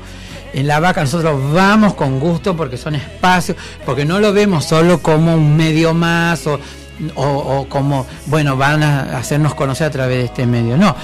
[0.53, 4.99] en La Vaca, nosotros vamos con gusto porque son espacios, porque no lo vemos solo
[4.99, 6.59] como un medio más o,
[7.15, 10.95] o como, bueno, van a hacernos conocer a través de este medio, no,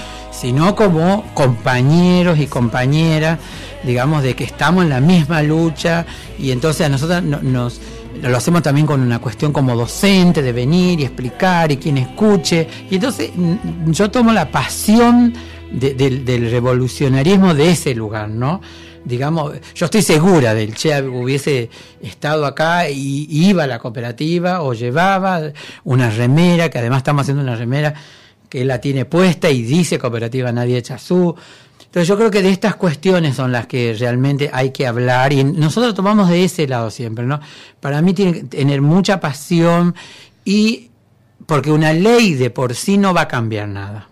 [0.42, 3.38] sino como compañeros y compañeras,
[3.84, 6.04] digamos, de que estamos en la misma lucha
[6.36, 7.80] y entonces a nosotros no- nos
[8.20, 12.66] lo hacemos también con una cuestión como docente, de venir y explicar y quien escuche.
[12.90, 15.32] Y entonces mm, yo tomo la pasión
[15.70, 18.60] de- del, del revolucionarismo de ese lugar, ¿no?
[19.04, 21.70] Digamos, yo estoy segura del Che hubiese
[22.02, 25.40] estado acá y y iba a la cooperativa o llevaba
[25.84, 27.94] una remera, que además estamos haciendo una remera
[28.52, 31.34] que la tiene puesta y dice Cooperativa Nadie Chazú.
[31.86, 35.42] Entonces yo creo que de estas cuestiones son las que realmente hay que hablar y
[35.42, 37.40] nosotros tomamos de ese lado siempre, ¿no?
[37.80, 39.94] Para mí tiene que tener mucha pasión
[40.44, 40.90] y
[41.46, 44.10] porque una ley de por sí no va a cambiar nada.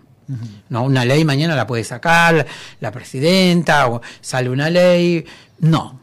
[0.70, 2.46] No, una ley mañana la puede sacar
[2.80, 5.22] la presidenta o sale una ley.
[5.58, 6.00] No.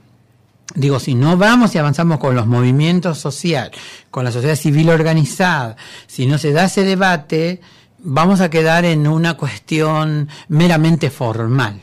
[0.75, 3.71] Digo, si no vamos y avanzamos con los movimientos sociales,
[4.11, 5.75] con la sociedad civil organizada,
[6.05, 7.61] si no se da ese debate,
[8.09, 11.81] vamos a quedar en una cuestión meramente formal.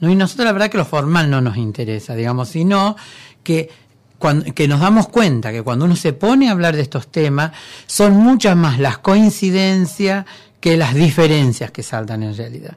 [0.00, 0.08] ¿no?
[0.10, 2.96] Y nosotros la verdad que lo formal no nos interesa, digamos, sino
[3.42, 3.68] que,
[4.18, 7.50] cuan- que nos damos cuenta que cuando uno se pone a hablar de estos temas,
[7.86, 10.24] son muchas más las coincidencias
[10.60, 12.76] que las diferencias que saltan en realidad.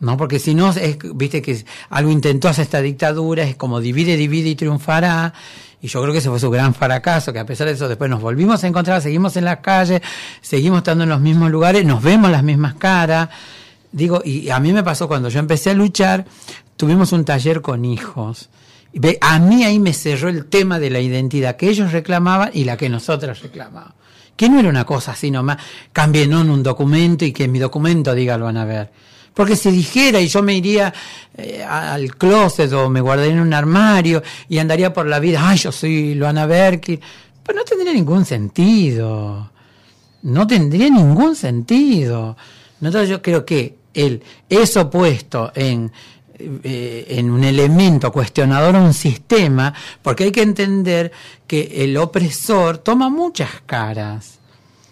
[0.00, 4.16] No, porque si no, es, viste que algo intentó hacer esta dictadura, es como divide,
[4.16, 5.34] divide y triunfará.
[5.80, 8.10] Y yo creo que ese fue su gran fracaso, que a pesar de eso después
[8.10, 10.00] nos volvimos a encontrar, seguimos en las calles,
[10.40, 13.28] seguimos estando en los mismos lugares, nos vemos las mismas caras.
[13.92, 16.26] Digo, y a mí me pasó cuando yo empecé a luchar,
[16.76, 18.48] tuvimos un taller con hijos.
[19.20, 22.76] A mí ahí me cerró el tema de la identidad que ellos reclamaban y la
[22.76, 23.94] que nosotras reclamábamos.
[24.36, 25.58] Que no era una cosa así nomás,
[25.92, 28.90] cambien en un documento y que en mi documento diga lo van a ver.
[29.38, 30.92] Porque si dijera y yo me iría
[31.36, 35.58] eh, al closet o me guardaría en un armario y andaría por la vida, ay,
[35.58, 36.98] yo soy Luana Berkin,
[37.44, 39.48] pues no tendría ningún sentido.
[40.22, 42.36] No tendría ningún sentido.
[42.82, 45.92] Entonces yo creo que el eso puesto en,
[46.36, 49.72] eh, en un elemento cuestionador a un sistema,
[50.02, 51.12] porque hay que entender
[51.46, 54.40] que el opresor toma muchas caras.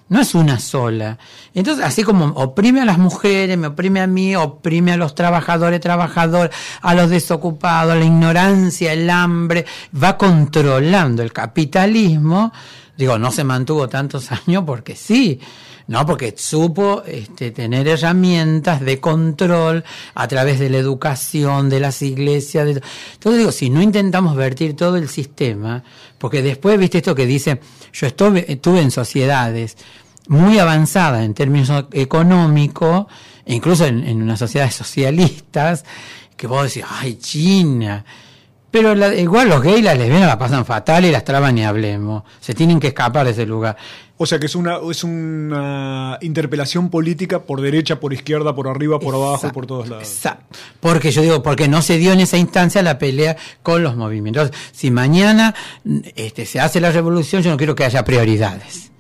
[0.09, 1.19] No es una sola.
[1.53, 5.81] Entonces, así como oprime a las mujeres, me oprime a mí, oprime a los trabajadores,
[5.81, 9.67] trabajadores, a los desocupados, la ignorancia, el hambre,
[10.01, 12.53] va controlando el capitalismo.
[12.97, 15.41] Digo, no se mantuvo tantos años porque sí,
[15.89, 19.85] no, porque supo este, tener herramientas de control
[20.15, 22.67] a través de la educación, de las iglesias.
[22.67, 22.83] De...
[23.15, 25.85] Entonces digo, si no intentamos vertir todo el sistema,
[26.19, 27.61] porque después, viste esto que dice,
[27.93, 28.47] yo estuve,
[28.81, 29.77] en sociedades
[30.29, 33.07] muy avanzadas en términos económicos,
[33.47, 35.85] incluso en, unas sociedades socialistas,
[36.37, 38.05] que vos decís, ay, China.
[38.71, 42.25] Pero la- igual los gays, las lesbianas la pasan fatal y las trabas ni hablemos.
[42.41, 43.77] Se tienen que escapar de ese lugar.
[44.19, 48.99] O sea que es una, es una interpelación política por derecha, por izquierda, por arriba,
[48.99, 50.09] por abajo, Exacto, por todos lados.
[50.09, 50.59] Exacto.
[50.81, 54.53] Porque yo digo, porque no se dio en esa instancia la pelea con los movimientos.
[54.73, 55.55] Si mañana
[56.15, 58.91] este, se hace la revolución, yo no quiero que haya prioridades.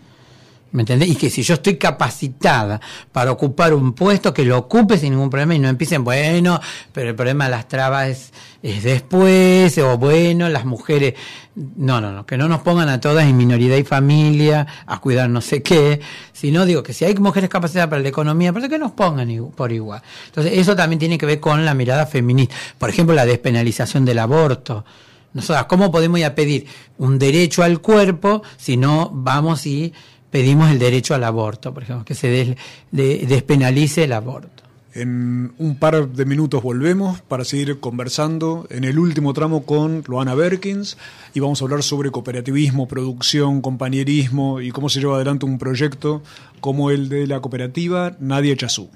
[0.77, 1.09] ¿Me entendés?
[1.09, 5.31] Y que si yo estoy capacitada para ocupar un puesto, que lo ocupe sin ningún
[5.31, 6.61] problema y no empiecen, bueno,
[6.93, 11.15] pero el problema de las trabas es, es después, o bueno, las mujeres.
[11.55, 15.31] No, no, no, que no nos pongan a todas en minoridad y familia a cuidar
[15.31, 16.03] no sé qué,
[16.35, 19.73] sino digo que si hay mujeres capacitadas para la economía, pero que nos pongan por
[19.73, 20.03] igual.
[20.27, 22.55] Entonces, eso también tiene que ver con la mirada feminista.
[22.77, 24.85] Por ejemplo, la despenalización del aborto.
[25.33, 26.67] Nosotras, ¿cómo podemos ir a pedir
[26.99, 29.95] un derecho al cuerpo si no vamos y
[30.37, 32.57] pedimos el derecho al aborto, por ejemplo, que se des-
[32.91, 34.65] de- despenalice el aborto?
[34.93, 40.35] En un par de minutos volvemos para seguir conversando en el último tramo con Loana
[40.35, 40.99] Berkins
[41.33, 46.23] y vamos a hablar sobre cooperativismo, producción, compañerismo y cómo se lleva adelante un proyecto
[46.61, 48.91] como el de la cooperativa Nadia Chazú.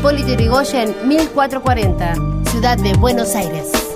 [0.00, 2.14] Hipólito Yrigoyen, 1440.
[2.50, 3.89] Ciudad de Buenos Aires.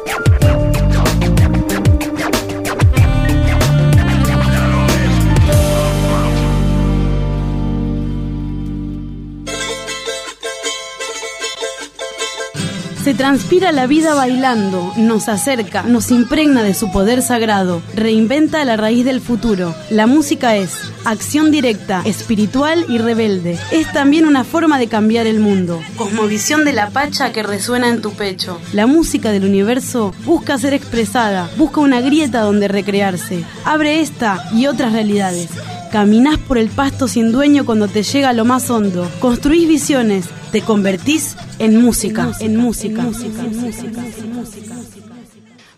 [13.04, 18.78] Se transpira la vida bailando, nos acerca, nos impregna de su poder sagrado, reinventa la
[18.78, 19.74] raíz del futuro.
[19.90, 20.72] La música es
[21.04, 23.58] acción directa, espiritual y rebelde.
[23.72, 25.82] Es también una forma de cambiar el mundo.
[25.98, 28.58] Cosmovisión de la pacha que resuena en tu pecho.
[28.72, 33.44] La música del universo busca ser expresada, busca una grieta donde recrearse.
[33.66, 35.50] Abre esta y otras realidades.
[35.94, 39.08] Caminás por el pasto sin dueño cuando te llega lo más hondo.
[39.20, 44.74] Construís visiones, te convertís en música, en música, en música, en música, en música.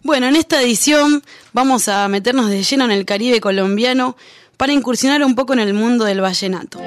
[0.03, 4.17] Bueno, en esta edición vamos a meternos de lleno en el Caribe colombiano
[4.57, 6.81] para incursionar un poco en el mundo del vallenato.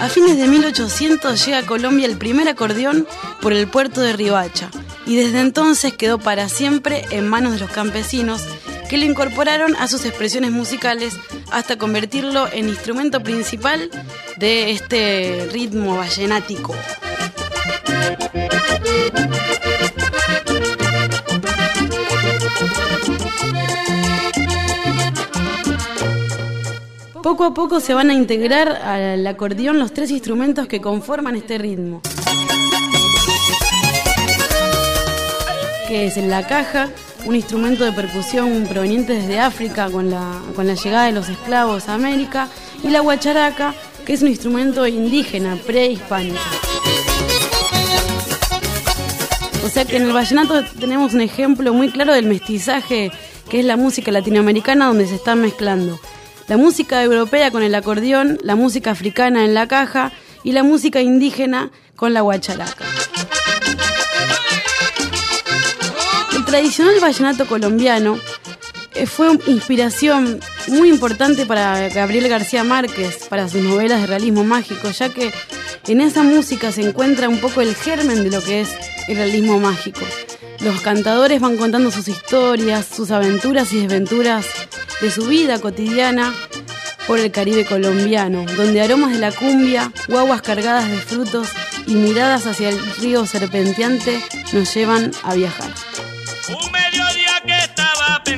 [0.00, 3.06] A fines de 1800 llega a Colombia el primer acordeón
[3.42, 4.70] por el puerto de Ribacha
[5.06, 8.42] y desde entonces quedó para siempre en manos de los campesinos
[8.88, 11.16] que lo incorporaron a sus expresiones musicales
[11.50, 13.90] hasta convertirlo en instrumento principal
[14.36, 16.74] de este ritmo vallenático.
[27.22, 31.56] Poco a poco se van a integrar al acordeón los tres instrumentos que conforman este
[31.56, 32.02] ritmo.
[35.92, 36.88] Que es la caja,
[37.26, 41.86] un instrumento de percusión proveniente desde África con la, con la llegada de los esclavos
[41.86, 42.48] a América,
[42.82, 43.74] y la guacharaca,
[44.06, 46.40] que es un instrumento indígena prehispánico.
[49.66, 53.12] O sea que en el vallenato tenemos un ejemplo muy claro del mestizaje
[53.50, 56.00] que es la música latinoamericana donde se están mezclando
[56.48, 60.10] la música europea con el acordeón, la música africana en la caja
[60.42, 62.86] y la música indígena con la guacharaca.
[66.52, 68.18] Tradicional vallenato colombiano
[68.94, 70.38] eh, fue inspiración
[70.68, 75.32] muy importante para Gabriel García Márquez, para sus novelas de realismo mágico, ya que
[75.88, 78.68] en esa música se encuentra un poco el germen de lo que es
[79.08, 80.02] el realismo mágico.
[80.60, 84.44] Los cantadores van contando sus historias, sus aventuras y desventuras
[85.00, 86.34] de su vida cotidiana
[87.06, 91.48] por el Caribe colombiano, donde aromas de la cumbia, guaguas cargadas de frutos
[91.86, 94.20] y miradas hacia el río serpenteante
[94.52, 95.72] nos llevan a viajar.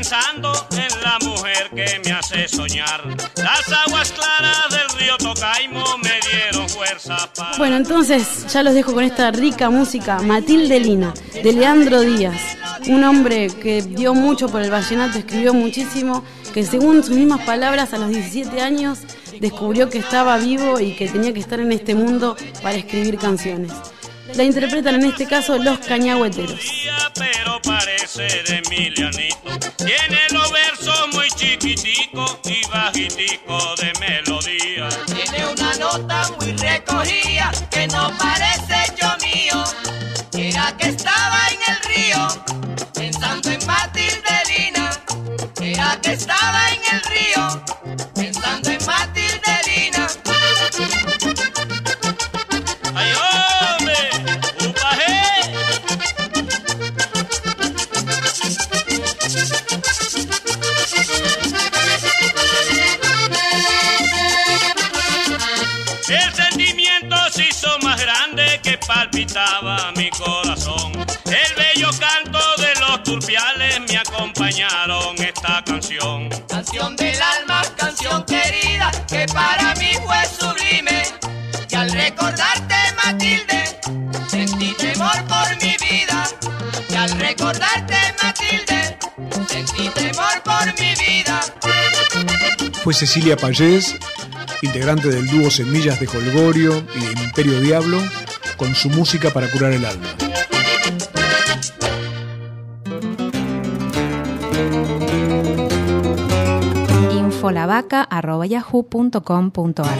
[0.04, 3.02] Pensando en la mujer que me hace soñar.
[3.36, 7.56] Las aguas claras del río Tocaimo me dieron fuerza para...
[7.56, 12.38] Bueno, entonces ya los dejo con esta rica música, Matilde Lina, de Leandro Díaz,
[12.86, 17.94] un hombre que dio mucho por el vallenato, escribió muchísimo que según sus mismas palabras
[17.94, 18.98] a los 17 años
[19.40, 23.72] descubrió que estaba vivo y que tenía que estar en este mundo para escribir canciones.
[24.36, 26.60] La interpretan en este caso los cañagüeteros.
[27.14, 29.36] Pero parece de Emilianito.
[29.76, 34.88] Tiene los versos muy chiquiticos y bajiticos de melodía.
[35.06, 39.64] Tiene una nota muy recogida que no parece yo mío.
[40.32, 42.28] Era que estaba en el río
[42.92, 44.34] pensando en Matilde
[45.64, 47.83] era que estaba en el río
[88.54, 88.96] Matilde,
[89.48, 91.40] sentí temor por mi vida.
[92.82, 93.94] Fue Cecilia Payés,
[94.62, 98.02] integrante del dúo Semillas de Colgorio y de Imperio Diablo,
[98.56, 100.08] con su música para curar el alma.
[107.12, 109.98] infolavaca.yahoo.com.ar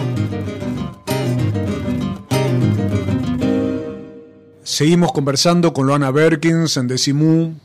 [4.63, 7.55] Seguimos conversando con Loana Berkins en Decimú,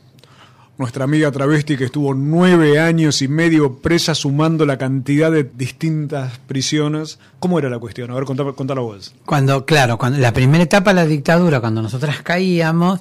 [0.77, 6.39] nuestra amiga travesti que estuvo nueve años y medio presa sumando la cantidad de distintas
[6.47, 7.19] prisiones.
[7.39, 8.09] ¿Cómo era la cuestión?
[8.09, 9.13] A ver, contá- contalo vos.
[9.25, 12.99] Cuando, claro, cuando la primera etapa de la dictadura, cuando nosotras caíamos,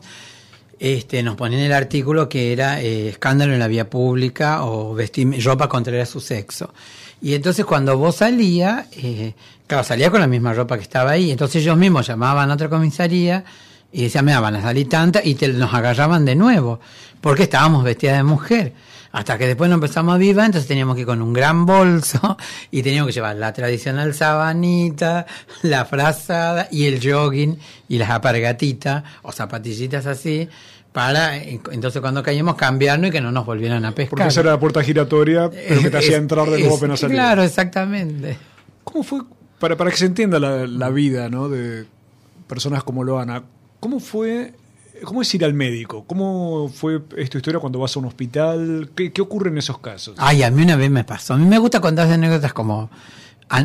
[0.78, 5.42] este, nos ponían el artículo que era eh, escándalo en la vía pública o vestir
[5.44, 6.72] ropa contraria a su sexo.
[7.22, 9.34] Y entonces cuando vos salías, eh,
[9.66, 12.68] claro, salía con la misma ropa que estaba ahí, entonces ellos mismos llamaban a otra
[12.70, 13.44] comisaría
[13.92, 16.80] y decían, me van a salir tantas y te, nos agarraban de nuevo,
[17.20, 18.72] porque estábamos vestidas de mujer.
[19.12, 22.36] Hasta que después nos empezamos a vivir, entonces teníamos que ir con un gran bolso
[22.70, 25.26] y teníamos que llevar la tradicional sabanita,
[25.62, 30.48] la frazada y el jogging y las apargatitas o zapatillitas así
[30.92, 34.10] para eh, entonces cuando caíamos cambiarnos y que no nos volvieran a pescar.
[34.10, 37.16] Porque esa era la puerta giratoria, pero que te hacía entrar de nuevo apenas salías.
[37.16, 38.36] Claro, exactamente.
[38.84, 39.20] ¿Cómo fue,
[39.58, 41.48] para, para que se entienda la, la vida ¿no?
[41.48, 41.86] de
[42.46, 43.44] personas como Loana,
[43.80, 44.54] cómo fue
[45.04, 46.04] ¿Cómo es ir al médico?
[46.06, 48.90] ¿Cómo fue esta historia cuando vas a un hospital?
[48.94, 50.14] ¿Qué, qué ocurre en esos casos?
[50.18, 51.34] Ay, a mí una vez me pasó.
[51.34, 52.90] A mí me gusta contar anécdotas como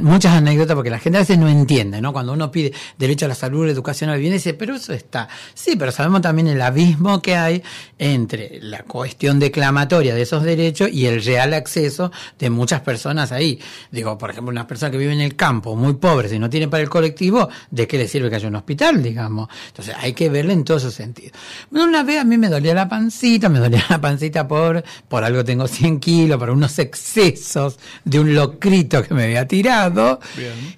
[0.02, 2.12] muchas anécdotas porque la gente a veces no entiende, ¿no?
[2.12, 5.28] Cuando uno pide derecho a la salud, educación al bien, dice, pero eso está.
[5.54, 7.64] Sí, pero sabemos también el abismo que hay
[8.00, 13.60] entre la cuestión declamatoria de esos derechos y el real acceso de muchas personas ahí.
[13.92, 16.68] Digo, por ejemplo, una persona que vive en el campo, muy pobre, si no tiene
[16.68, 19.50] para el colectivo, ¿de qué le sirve que haya un hospital, digamos?
[19.68, 21.34] Entonces hay que verle en todos esos sentidos.
[21.72, 25.44] Una vez a mí me dolía la pancita, me dolía la pancita por, por algo
[25.46, 29.75] tengo 100 kilos, por unos excesos de un locrito que me había tirado.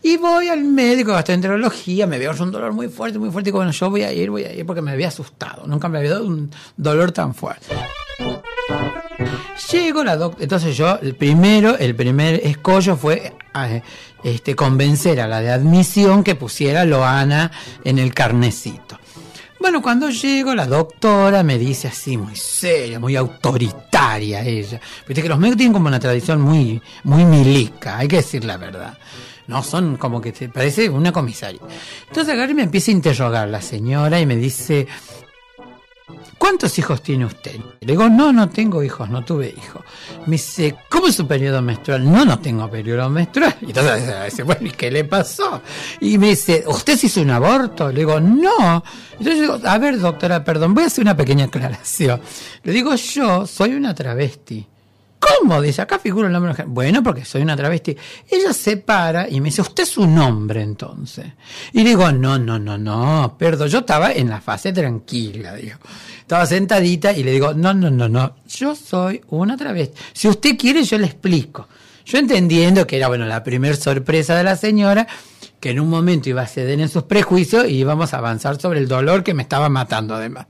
[0.03, 3.59] Y voy al médico, gastroenterología, me veo un dolor muy fuerte, muy fuerte, y digo,
[3.59, 5.65] bueno, yo voy a ir, voy a ir, porque me había asustado.
[5.67, 7.67] Nunca me había dado un dolor tan fuerte.
[9.71, 13.33] Llego la doctora, entonces yo, el primero, el primer escollo fue
[14.23, 17.51] este, convencer a la de admisión que pusiera Loana
[17.83, 18.99] en el carnecito.
[19.59, 24.79] Bueno, cuando llego, la doctora me dice así, muy seria, muy autoritaria ella.
[25.07, 28.57] Viste que los médicos tienen como una tradición muy, muy milica, hay que decir la
[28.57, 28.97] verdad.
[29.47, 31.61] No, son como que te parece una comisaria.
[32.07, 34.87] Entonces agarra y me empieza a interrogar la señora y me dice,
[36.37, 37.55] ¿cuántos hijos tiene usted?
[37.81, 39.83] Le digo, no, no tengo hijos, no tuve hijos.
[40.25, 42.09] Me dice, ¿cómo es su periodo menstrual?
[42.09, 43.55] No, no tengo periodo menstrual.
[43.61, 45.61] Y entonces dice, bueno, ¿y qué le pasó?
[45.99, 47.89] Y me dice, ¿usted se hizo un aborto?
[47.89, 48.83] Le digo, no.
[49.11, 52.21] Entonces yo digo, a ver, doctora, perdón, voy a hacer una pequeña aclaración.
[52.63, 54.65] Le digo, yo soy una travesti.
[55.39, 55.61] ¿Cómo?
[55.61, 56.53] Dice, acá figura el nombre.
[56.53, 56.63] de.
[56.63, 57.95] Bueno, porque soy una travesti.
[58.29, 61.25] Ella se para y me dice, ¿usted es un hombre entonces?
[61.73, 65.77] Y digo, no, no, no, no, perdón, yo estaba en la fase tranquila, digo.
[66.19, 69.99] Estaba sentadita y le digo, no, no, no, no, yo soy una travesti.
[70.13, 71.67] Si usted quiere, yo le explico.
[72.05, 75.07] Yo entendiendo que era, bueno, la primer sorpresa de la señora,
[75.59, 78.79] que en un momento iba a ceder en sus prejuicios y íbamos a avanzar sobre
[78.79, 80.47] el dolor que me estaba matando además.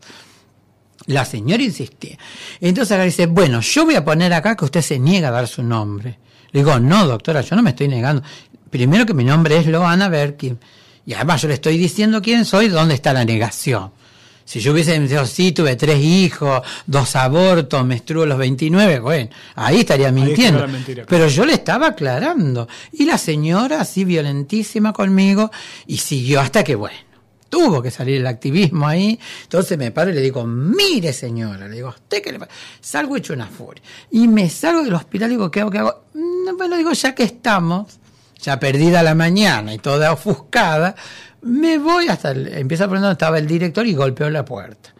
[1.08, 2.18] La señora insistía.
[2.62, 5.48] Entonces y dice, bueno, yo voy a poner acá que usted se niega a dar
[5.48, 6.20] su nombre.
[6.52, 8.24] Le digo, no, doctora, yo no me estoy negando.
[8.70, 10.60] Primero que mi nombre es Loana Berkin.
[11.06, 13.92] Y además yo le estoy diciendo quién soy, dónde está la negación.
[14.44, 19.30] Si yo hubiese dicho, sí, tuve tres hijos, dos abortos, menstruo a los 29, bueno,
[19.56, 20.62] ahí estaría mintiendo.
[20.62, 21.10] la mentira, claro.
[21.10, 22.68] Pero yo le estaba aclarando.
[22.94, 25.52] Y la señora, así violentísima conmigo,
[25.86, 26.98] y siguió hasta que, bueno,
[27.50, 29.20] tuvo que salir el activismo ahí.
[29.44, 32.52] Entonces me paro y le digo, mire señora, le digo, ¿usted qué le pasa?
[32.82, 33.82] Salgo hecho una furia.
[34.12, 35.72] Y me salgo del hospital y digo, ¿qué hago?
[35.72, 36.04] ¿Qué hago?
[36.14, 38.00] Mm, Bueno, digo, ya que estamos,
[38.42, 40.96] ya perdida la mañana y toda ofuscada,
[41.42, 44.94] me voy hasta, el, empiezo a poner donde estaba el director y golpeo la puerta.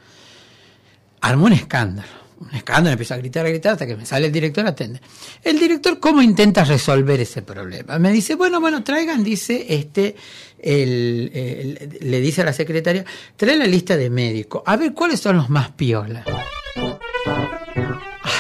[1.22, 2.27] Armó un escándalo.
[2.40, 5.02] Un escándalo, empiezo a gritar, a gritar, hasta que me sale el director, atende.
[5.44, 7.98] El director, ¿cómo intenta resolver ese problema?
[7.98, 10.16] Me dice, bueno, bueno, traigan, dice, este,
[10.64, 15.50] le dice a la secretaria, trae la lista de médicos, a ver cuáles son los
[15.50, 16.26] más piolas.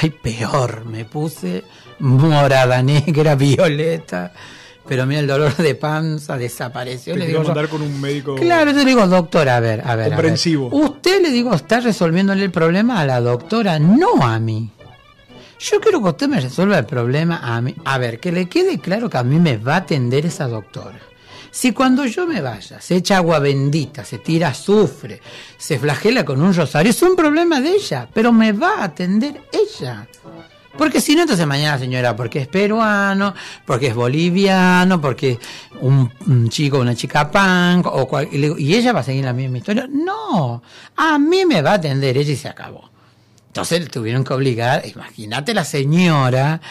[0.01, 1.63] Ay, peor, me puse
[1.99, 4.31] morada negra, violeta,
[4.87, 7.13] pero mira el dolor de panza desapareció.
[7.13, 9.83] Te Le digo, mandar con un médico Claro, yo le digo, doctor, a ver, a
[9.83, 9.89] ver.
[9.89, 10.07] a ver.
[10.09, 10.69] comprensivo.
[10.71, 14.69] Usted le digo, está resolviéndole el problema a la doctora, no a mí.
[15.59, 17.73] Yo quiero que usted me resuelva el problema a mí.
[17.85, 20.99] A ver, que le quede claro que a mí me va a atender esa doctora.
[21.49, 25.19] Si cuando yo me vaya, se echa agua bendita, se tira azufre,
[25.57, 29.41] se flagela con un rosario, es un problema de ella, pero me va a atender
[29.51, 30.07] ella.
[30.77, 33.33] Porque si no, entonces mañana, señora, porque es peruano,
[33.65, 35.39] porque es boliviano, porque es
[35.81, 39.87] un, un chico una chica punk, o y, ella va a seguir la misma historia.
[39.89, 40.61] No,
[40.95, 42.89] a mí me va a atender ella y se acabó.
[43.47, 46.61] Entonces tuvieron que obligar, imagínate la señora,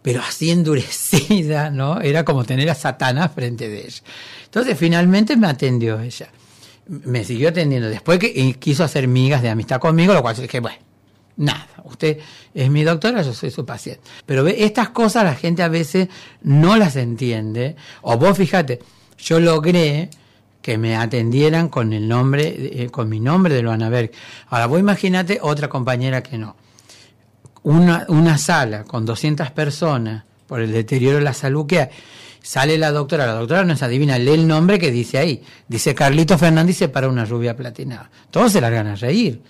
[0.00, 2.00] pero así endurecida, ¿no?
[2.00, 4.02] Era como tener a Satanás frente de ella.
[4.44, 6.28] Entonces finalmente me atendió ella.
[6.86, 7.88] Me siguió atendiendo.
[7.90, 10.78] Después que quiso hacer migas de amistad conmigo, lo cual dije, bueno,
[11.36, 12.18] nada, usted
[12.54, 14.02] es mi doctora, yo soy su paciente.
[14.24, 16.08] Pero ve, estas cosas la gente a veces
[16.42, 17.76] no las entiende.
[18.02, 18.80] O vos fíjate,
[19.18, 20.10] yo logré
[20.62, 24.10] que me atendieran con el nombre, eh, con mi nombre de Luana Berg.
[24.48, 26.56] Ahora vos imagínate otra compañera que no.
[27.62, 31.88] Una, una sala con 200 personas por el deterioro de la salud que hay.
[32.42, 35.42] Sale la doctora, la doctora no se adivina, lee el nombre que dice ahí.
[35.66, 38.10] Dice Carlito Fernández para una rubia platinada.
[38.30, 39.42] Todos se largan a reír.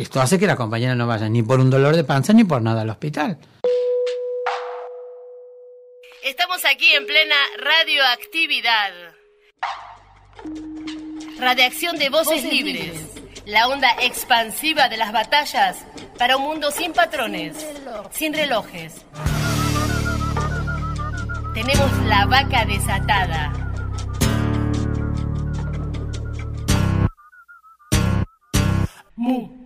[0.00, 2.42] Y esto hace que la compañera no vaya ni por un dolor de panza ni
[2.42, 3.36] por nada al hospital.
[6.22, 8.92] Estamos aquí en plena radioactividad.
[11.38, 13.10] Radiación de voces libres.
[13.44, 15.84] La onda expansiva de las batallas
[16.18, 17.58] para un mundo sin patrones,
[18.10, 19.04] sin relojes.
[21.52, 23.52] Tenemos la vaca desatada.
[29.14, 29.59] Mu.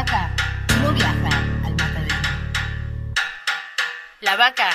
[0.00, 0.30] Vaca
[0.82, 1.28] no viaja
[1.64, 2.16] al matadero.
[4.22, 4.68] La vaca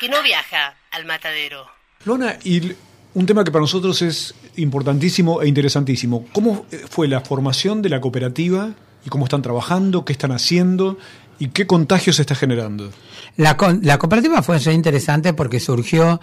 [0.00, 1.66] que no viaja al matadero.
[2.04, 2.72] Lona, y
[3.14, 6.26] un tema que para nosotros es importantísimo e interesantísimo.
[6.32, 8.70] ¿Cómo fue la formación de la cooperativa
[9.04, 10.98] y cómo están trabajando, qué están haciendo
[11.38, 12.90] y qué contagio se está generando?
[13.36, 16.20] La, co- la cooperativa fue muy interesante porque surgió,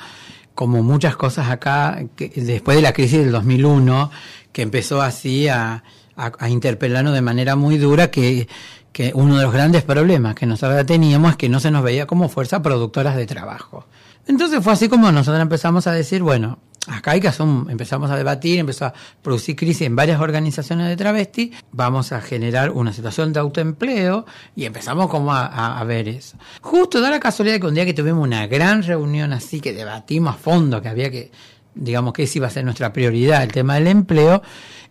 [0.54, 4.12] como muchas cosas acá, que después de la crisis del 2001,
[4.52, 5.84] que empezó así a,
[6.20, 8.48] a- interpelarnos de manera muy dura, que,
[8.92, 12.06] que uno de los grandes problemas que nosotros teníamos es que no se nos veía
[12.06, 13.86] como fuerza productoras de trabajo.
[14.28, 17.32] Entonces fue así como nosotros empezamos a decir, bueno, acá hay que
[17.70, 22.72] empezamos a debatir, empezó a producir crisis en varias organizaciones de travesti, vamos a generar
[22.72, 26.38] una situación de autoempleo y empezamos como a, ver eso.
[26.62, 30.36] Justo da la casualidad que un día que tuvimos una gran reunión así, que debatimos
[30.36, 31.32] a fondo, que había que,
[31.74, 34.42] digamos que ese iba a ser nuestra prioridad, el tema del empleo,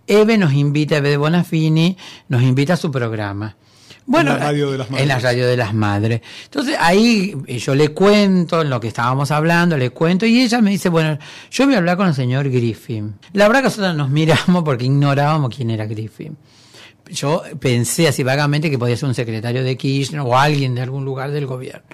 [0.09, 1.97] Eve nos invita, Eve de Bonafini,
[2.29, 3.57] nos invita a su programa.
[4.09, 5.03] Bueno, En la radio de las madres.
[5.03, 6.21] En la radio de las madres.
[6.45, 10.63] Entonces ahí eh, yo le cuento en lo que estábamos hablando, le cuento y ella
[10.63, 11.19] me dice, bueno,
[11.51, 13.17] yo voy a hablar con el señor Griffin.
[13.35, 16.39] La verdad que nosotros nos miramos porque ignorábamos quién era Griffin.
[17.11, 21.05] Yo pensé así vagamente que podía ser un secretario de Kirchner o alguien de algún
[21.05, 21.85] lugar del gobierno.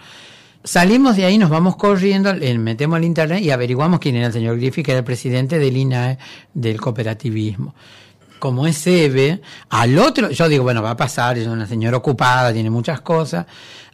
[0.62, 4.56] Salimos de ahí, nos vamos corriendo, metemos al internet y averiguamos quién era el señor
[4.56, 6.18] Griffin, que era el presidente del INAE
[6.54, 7.74] del cooperativismo
[8.38, 12.52] como es Eve, al otro, yo digo, bueno, va a pasar, es una señora ocupada,
[12.52, 13.46] tiene muchas cosas.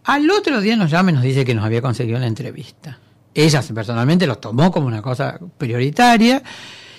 [0.04, 2.98] Al otro día nos llama y nos dice que nos había conseguido la entrevista.
[3.34, 6.42] Ella personalmente lo tomó como una cosa prioritaria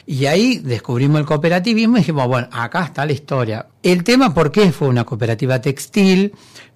[0.06, 3.68] y ahí descubrimos el cooperativismo y dijimos, bueno, acá está la historia.
[3.84, 6.34] El tema, ¿por qué fue una cooperativa textil?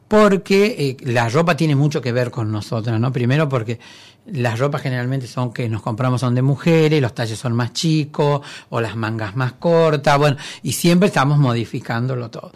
[0.08, 3.12] Porque eh, la ropa tiene mucho que ver con nosotros, ¿no?
[3.12, 3.80] Primero porque
[4.28, 8.42] las ropas generalmente son que nos compramos son de mujeres, los talles son más chicos
[8.70, 12.52] o las mangas más cortas, bueno, y siempre estamos modificándolo todo.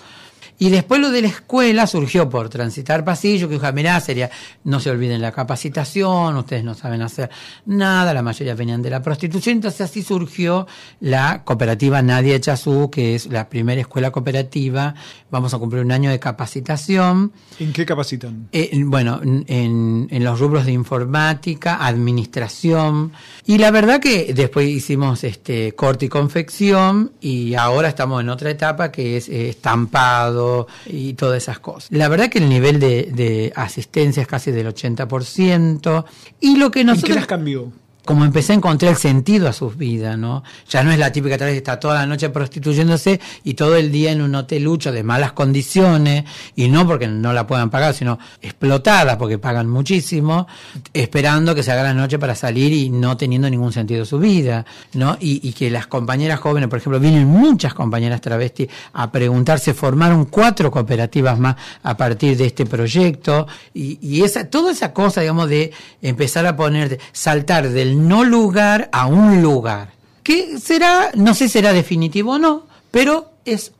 [0.61, 4.29] Y después lo de la escuela surgió por transitar pasillo, que mirá, sería,
[4.65, 7.29] no se olviden la capacitación, ustedes no saben hacer
[7.65, 10.67] nada, la mayoría venían de la prostitución, entonces así surgió
[10.99, 14.95] la cooperativa Nadia Chazú, que es la primera escuela cooperativa,
[15.31, 17.31] vamos a cumplir un año de capacitación.
[17.57, 18.49] ¿En qué capacitan?
[18.51, 23.13] Eh, bueno, en, en los rubros de informática, administración,
[23.45, 28.49] y la verdad que después hicimos este corte y confección, y ahora estamos en otra
[28.49, 30.48] etapa que es eh, estampado
[30.85, 31.91] y todas esas cosas.
[31.91, 36.05] La verdad que el nivel de, de asistencia es casi del 80%,
[36.39, 37.71] y lo que ¿En nosotros qué las cambió?
[38.09, 40.41] Como empecé a encontrar el sentido a sus vidas, ¿no?
[40.67, 43.91] Ya no es la típica vez que está toda la noche prostituyéndose y todo el
[43.91, 46.23] día en un hotelucho de malas condiciones,
[46.55, 50.47] y no porque no la puedan pagar, sino explotada porque pagan muchísimo,
[50.91, 54.65] esperando que se haga la noche para salir y no teniendo ningún sentido su vida,
[54.93, 55.15] ¿no?
[55.19, 60.25] Y, y que las compañeras jóvenes, por ejemplo, vienen muchas compañeras travestis a preguntarse, formaron
[60.25, 65.47] cuatro cooperativas más a partir de este proyecto, y, y esa, toda esa cosa, digamos,
[65.47, 69.91] de empezar a poner, saltar del no lugar a un lugar.
[70.23, 73.73] Que será, no sé si será definitivo o no, pero es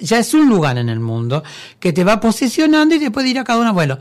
[0.00, 1.42] ya es un lugar en el mundo
[1.80, 3.98] que te va posicionando y después dirá cada uno, bueno,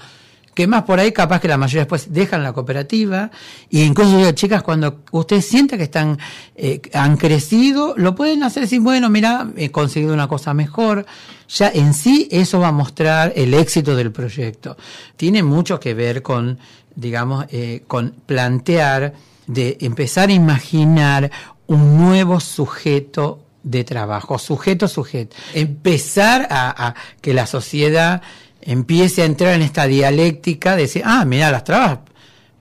[0.53, 3.31] que más por ahí capaz que la mayoría después dejan la cooperativa
[3.69, 6.19] y incluso yo, chicas cuando ustedes sienten que están
[6.55, 11.05] eh, han crecido lo pueden hacer sin bueno mira he conseguido una cosa mejor
[11.47, 14.77] ya en sí eso va a mostrar el éxito del proyecto.
[15.15, 16.59] Tiene mucho que ver con
[16.95, 19.13] digamos eh, con plantear
[19.47, 21.31] de empezar a imaginar
[21.67, 25.35] un nuevo sujeto de trabajo, sujeto, sujeto.
[25.53, 28.21] Empezar a, que la sociedad
[28.61, 31.99] empiece a entrar en esta dialéctica de decir, ah, mira, las trabas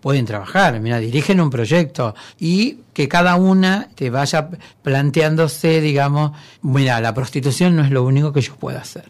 [0.01, 4.49] pueden trabajar, mira, dirigen un proyecto y que cada una te vaya
[4.83, 9.05] planteándose, digamos, mira, la prostitución no es lo único que yo puedo hacer.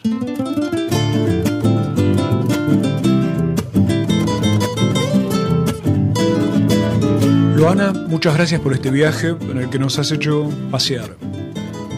[7.60, 11.14] Loana, muchas gracias por este viaje en el que nos has hecho pasear.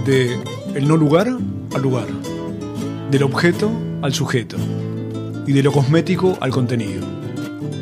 [0.04, 0.36] De
[0.74, 2.08] el no lugar al lugar,
[3.12, 3.70] del objeto
[4.02, 4.56] al sujeto.
[5.46, 7.06] Y de lo cosmético al contenido.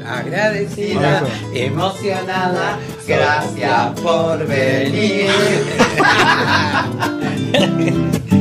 [0.07, 2.79] Agradecida, emocionada,
[3.09, 5.31] gracias por venir.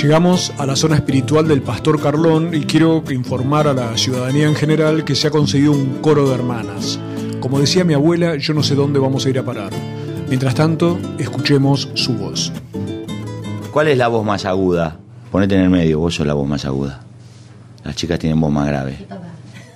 [0.00, 4.54] Llegamos a la zona espiritual del Pastor Carlón y quiero informar a la ciudadanía en
[4.54, 7.00] general que se ha conseguido un coro de hermanas.
[7.40, 9.72] Como decía mi abuela, yo no sé dónde vamos a ir a parar.
[10.28, 12.52] Mientras tanto, escuchemos su voz.
[13.72, 14.98] ¿Cuál es la voz más aguda?
[15.32, 17.00] Ponete en el medio, vos sos la voz más aguda.
[17.82, 19.04] Las chicas tienen voz más grave.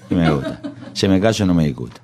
[0.08, 0.60] Y me gusta.
[0.92, 2.00] Se me callo, no me discuta.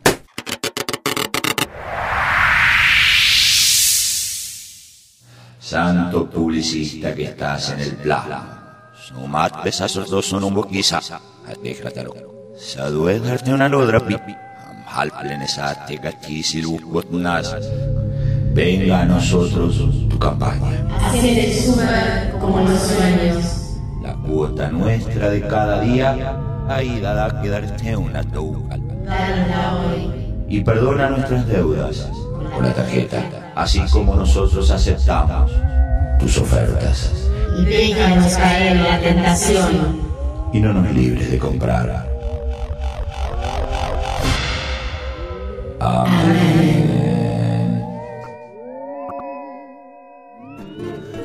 [5.68, 8.90] Santo publicista que estás en el plasma.
[8.94, 10.98] Sumat besazos dos son un boquiza.
[11.46, 12.14] Atejataro.
[12.56, 14.14] Saduedarte una lodra pi.
[14.16, 16.64] Amhal plenesate gachisil
[17.10, 17.54] nas.
[18.54, 19.76] Venga a nosotros
[20.08, 20.88] tu campaña.
[21.04, 23.76] Hacer súper como los sueños.
[24.00, 28.80] La cuota nuestra de cada día, ahí dará que darte una toucal.
[30.48, 32.08] Y perdona nuestras deudas
[32.54, 35.50] con la tarjeta, así como nosotros aceptamos
[36.20, 37.12] tus ofertas.
[37.58, 40.00] Y déjanos caer en la tentación.
[40.52, 42.08] Y no nos libres de comprar.
[45.80, 46.38] Amén.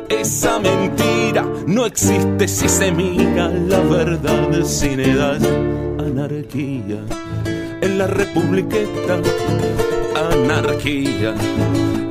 [0.09, 5.39] Esa mentira no existe si se mira la verdad sin edad.
[5.99, 6.97] Anarquía
[7.81, 9.21] en la republiqueta.
[10.31, 11.35] Anarquía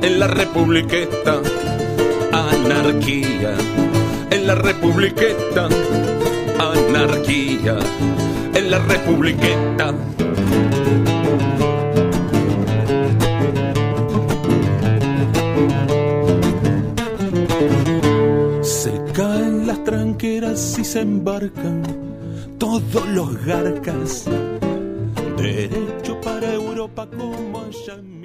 [0.03, 1.41] en la republiqueta.
[2.31, 3.55] Anarquía
[4.29, 5.69] en la republiqueta.
[6.59, 7.77] Anarquía
[8.53, 9.93] en la republiqueta.
[18.61, 21.81] Se caen las tranqueras y se embarcan
[22.57, 24.25] todos los garcas.
[25.37, 28.22] Derecho para Europa como allá en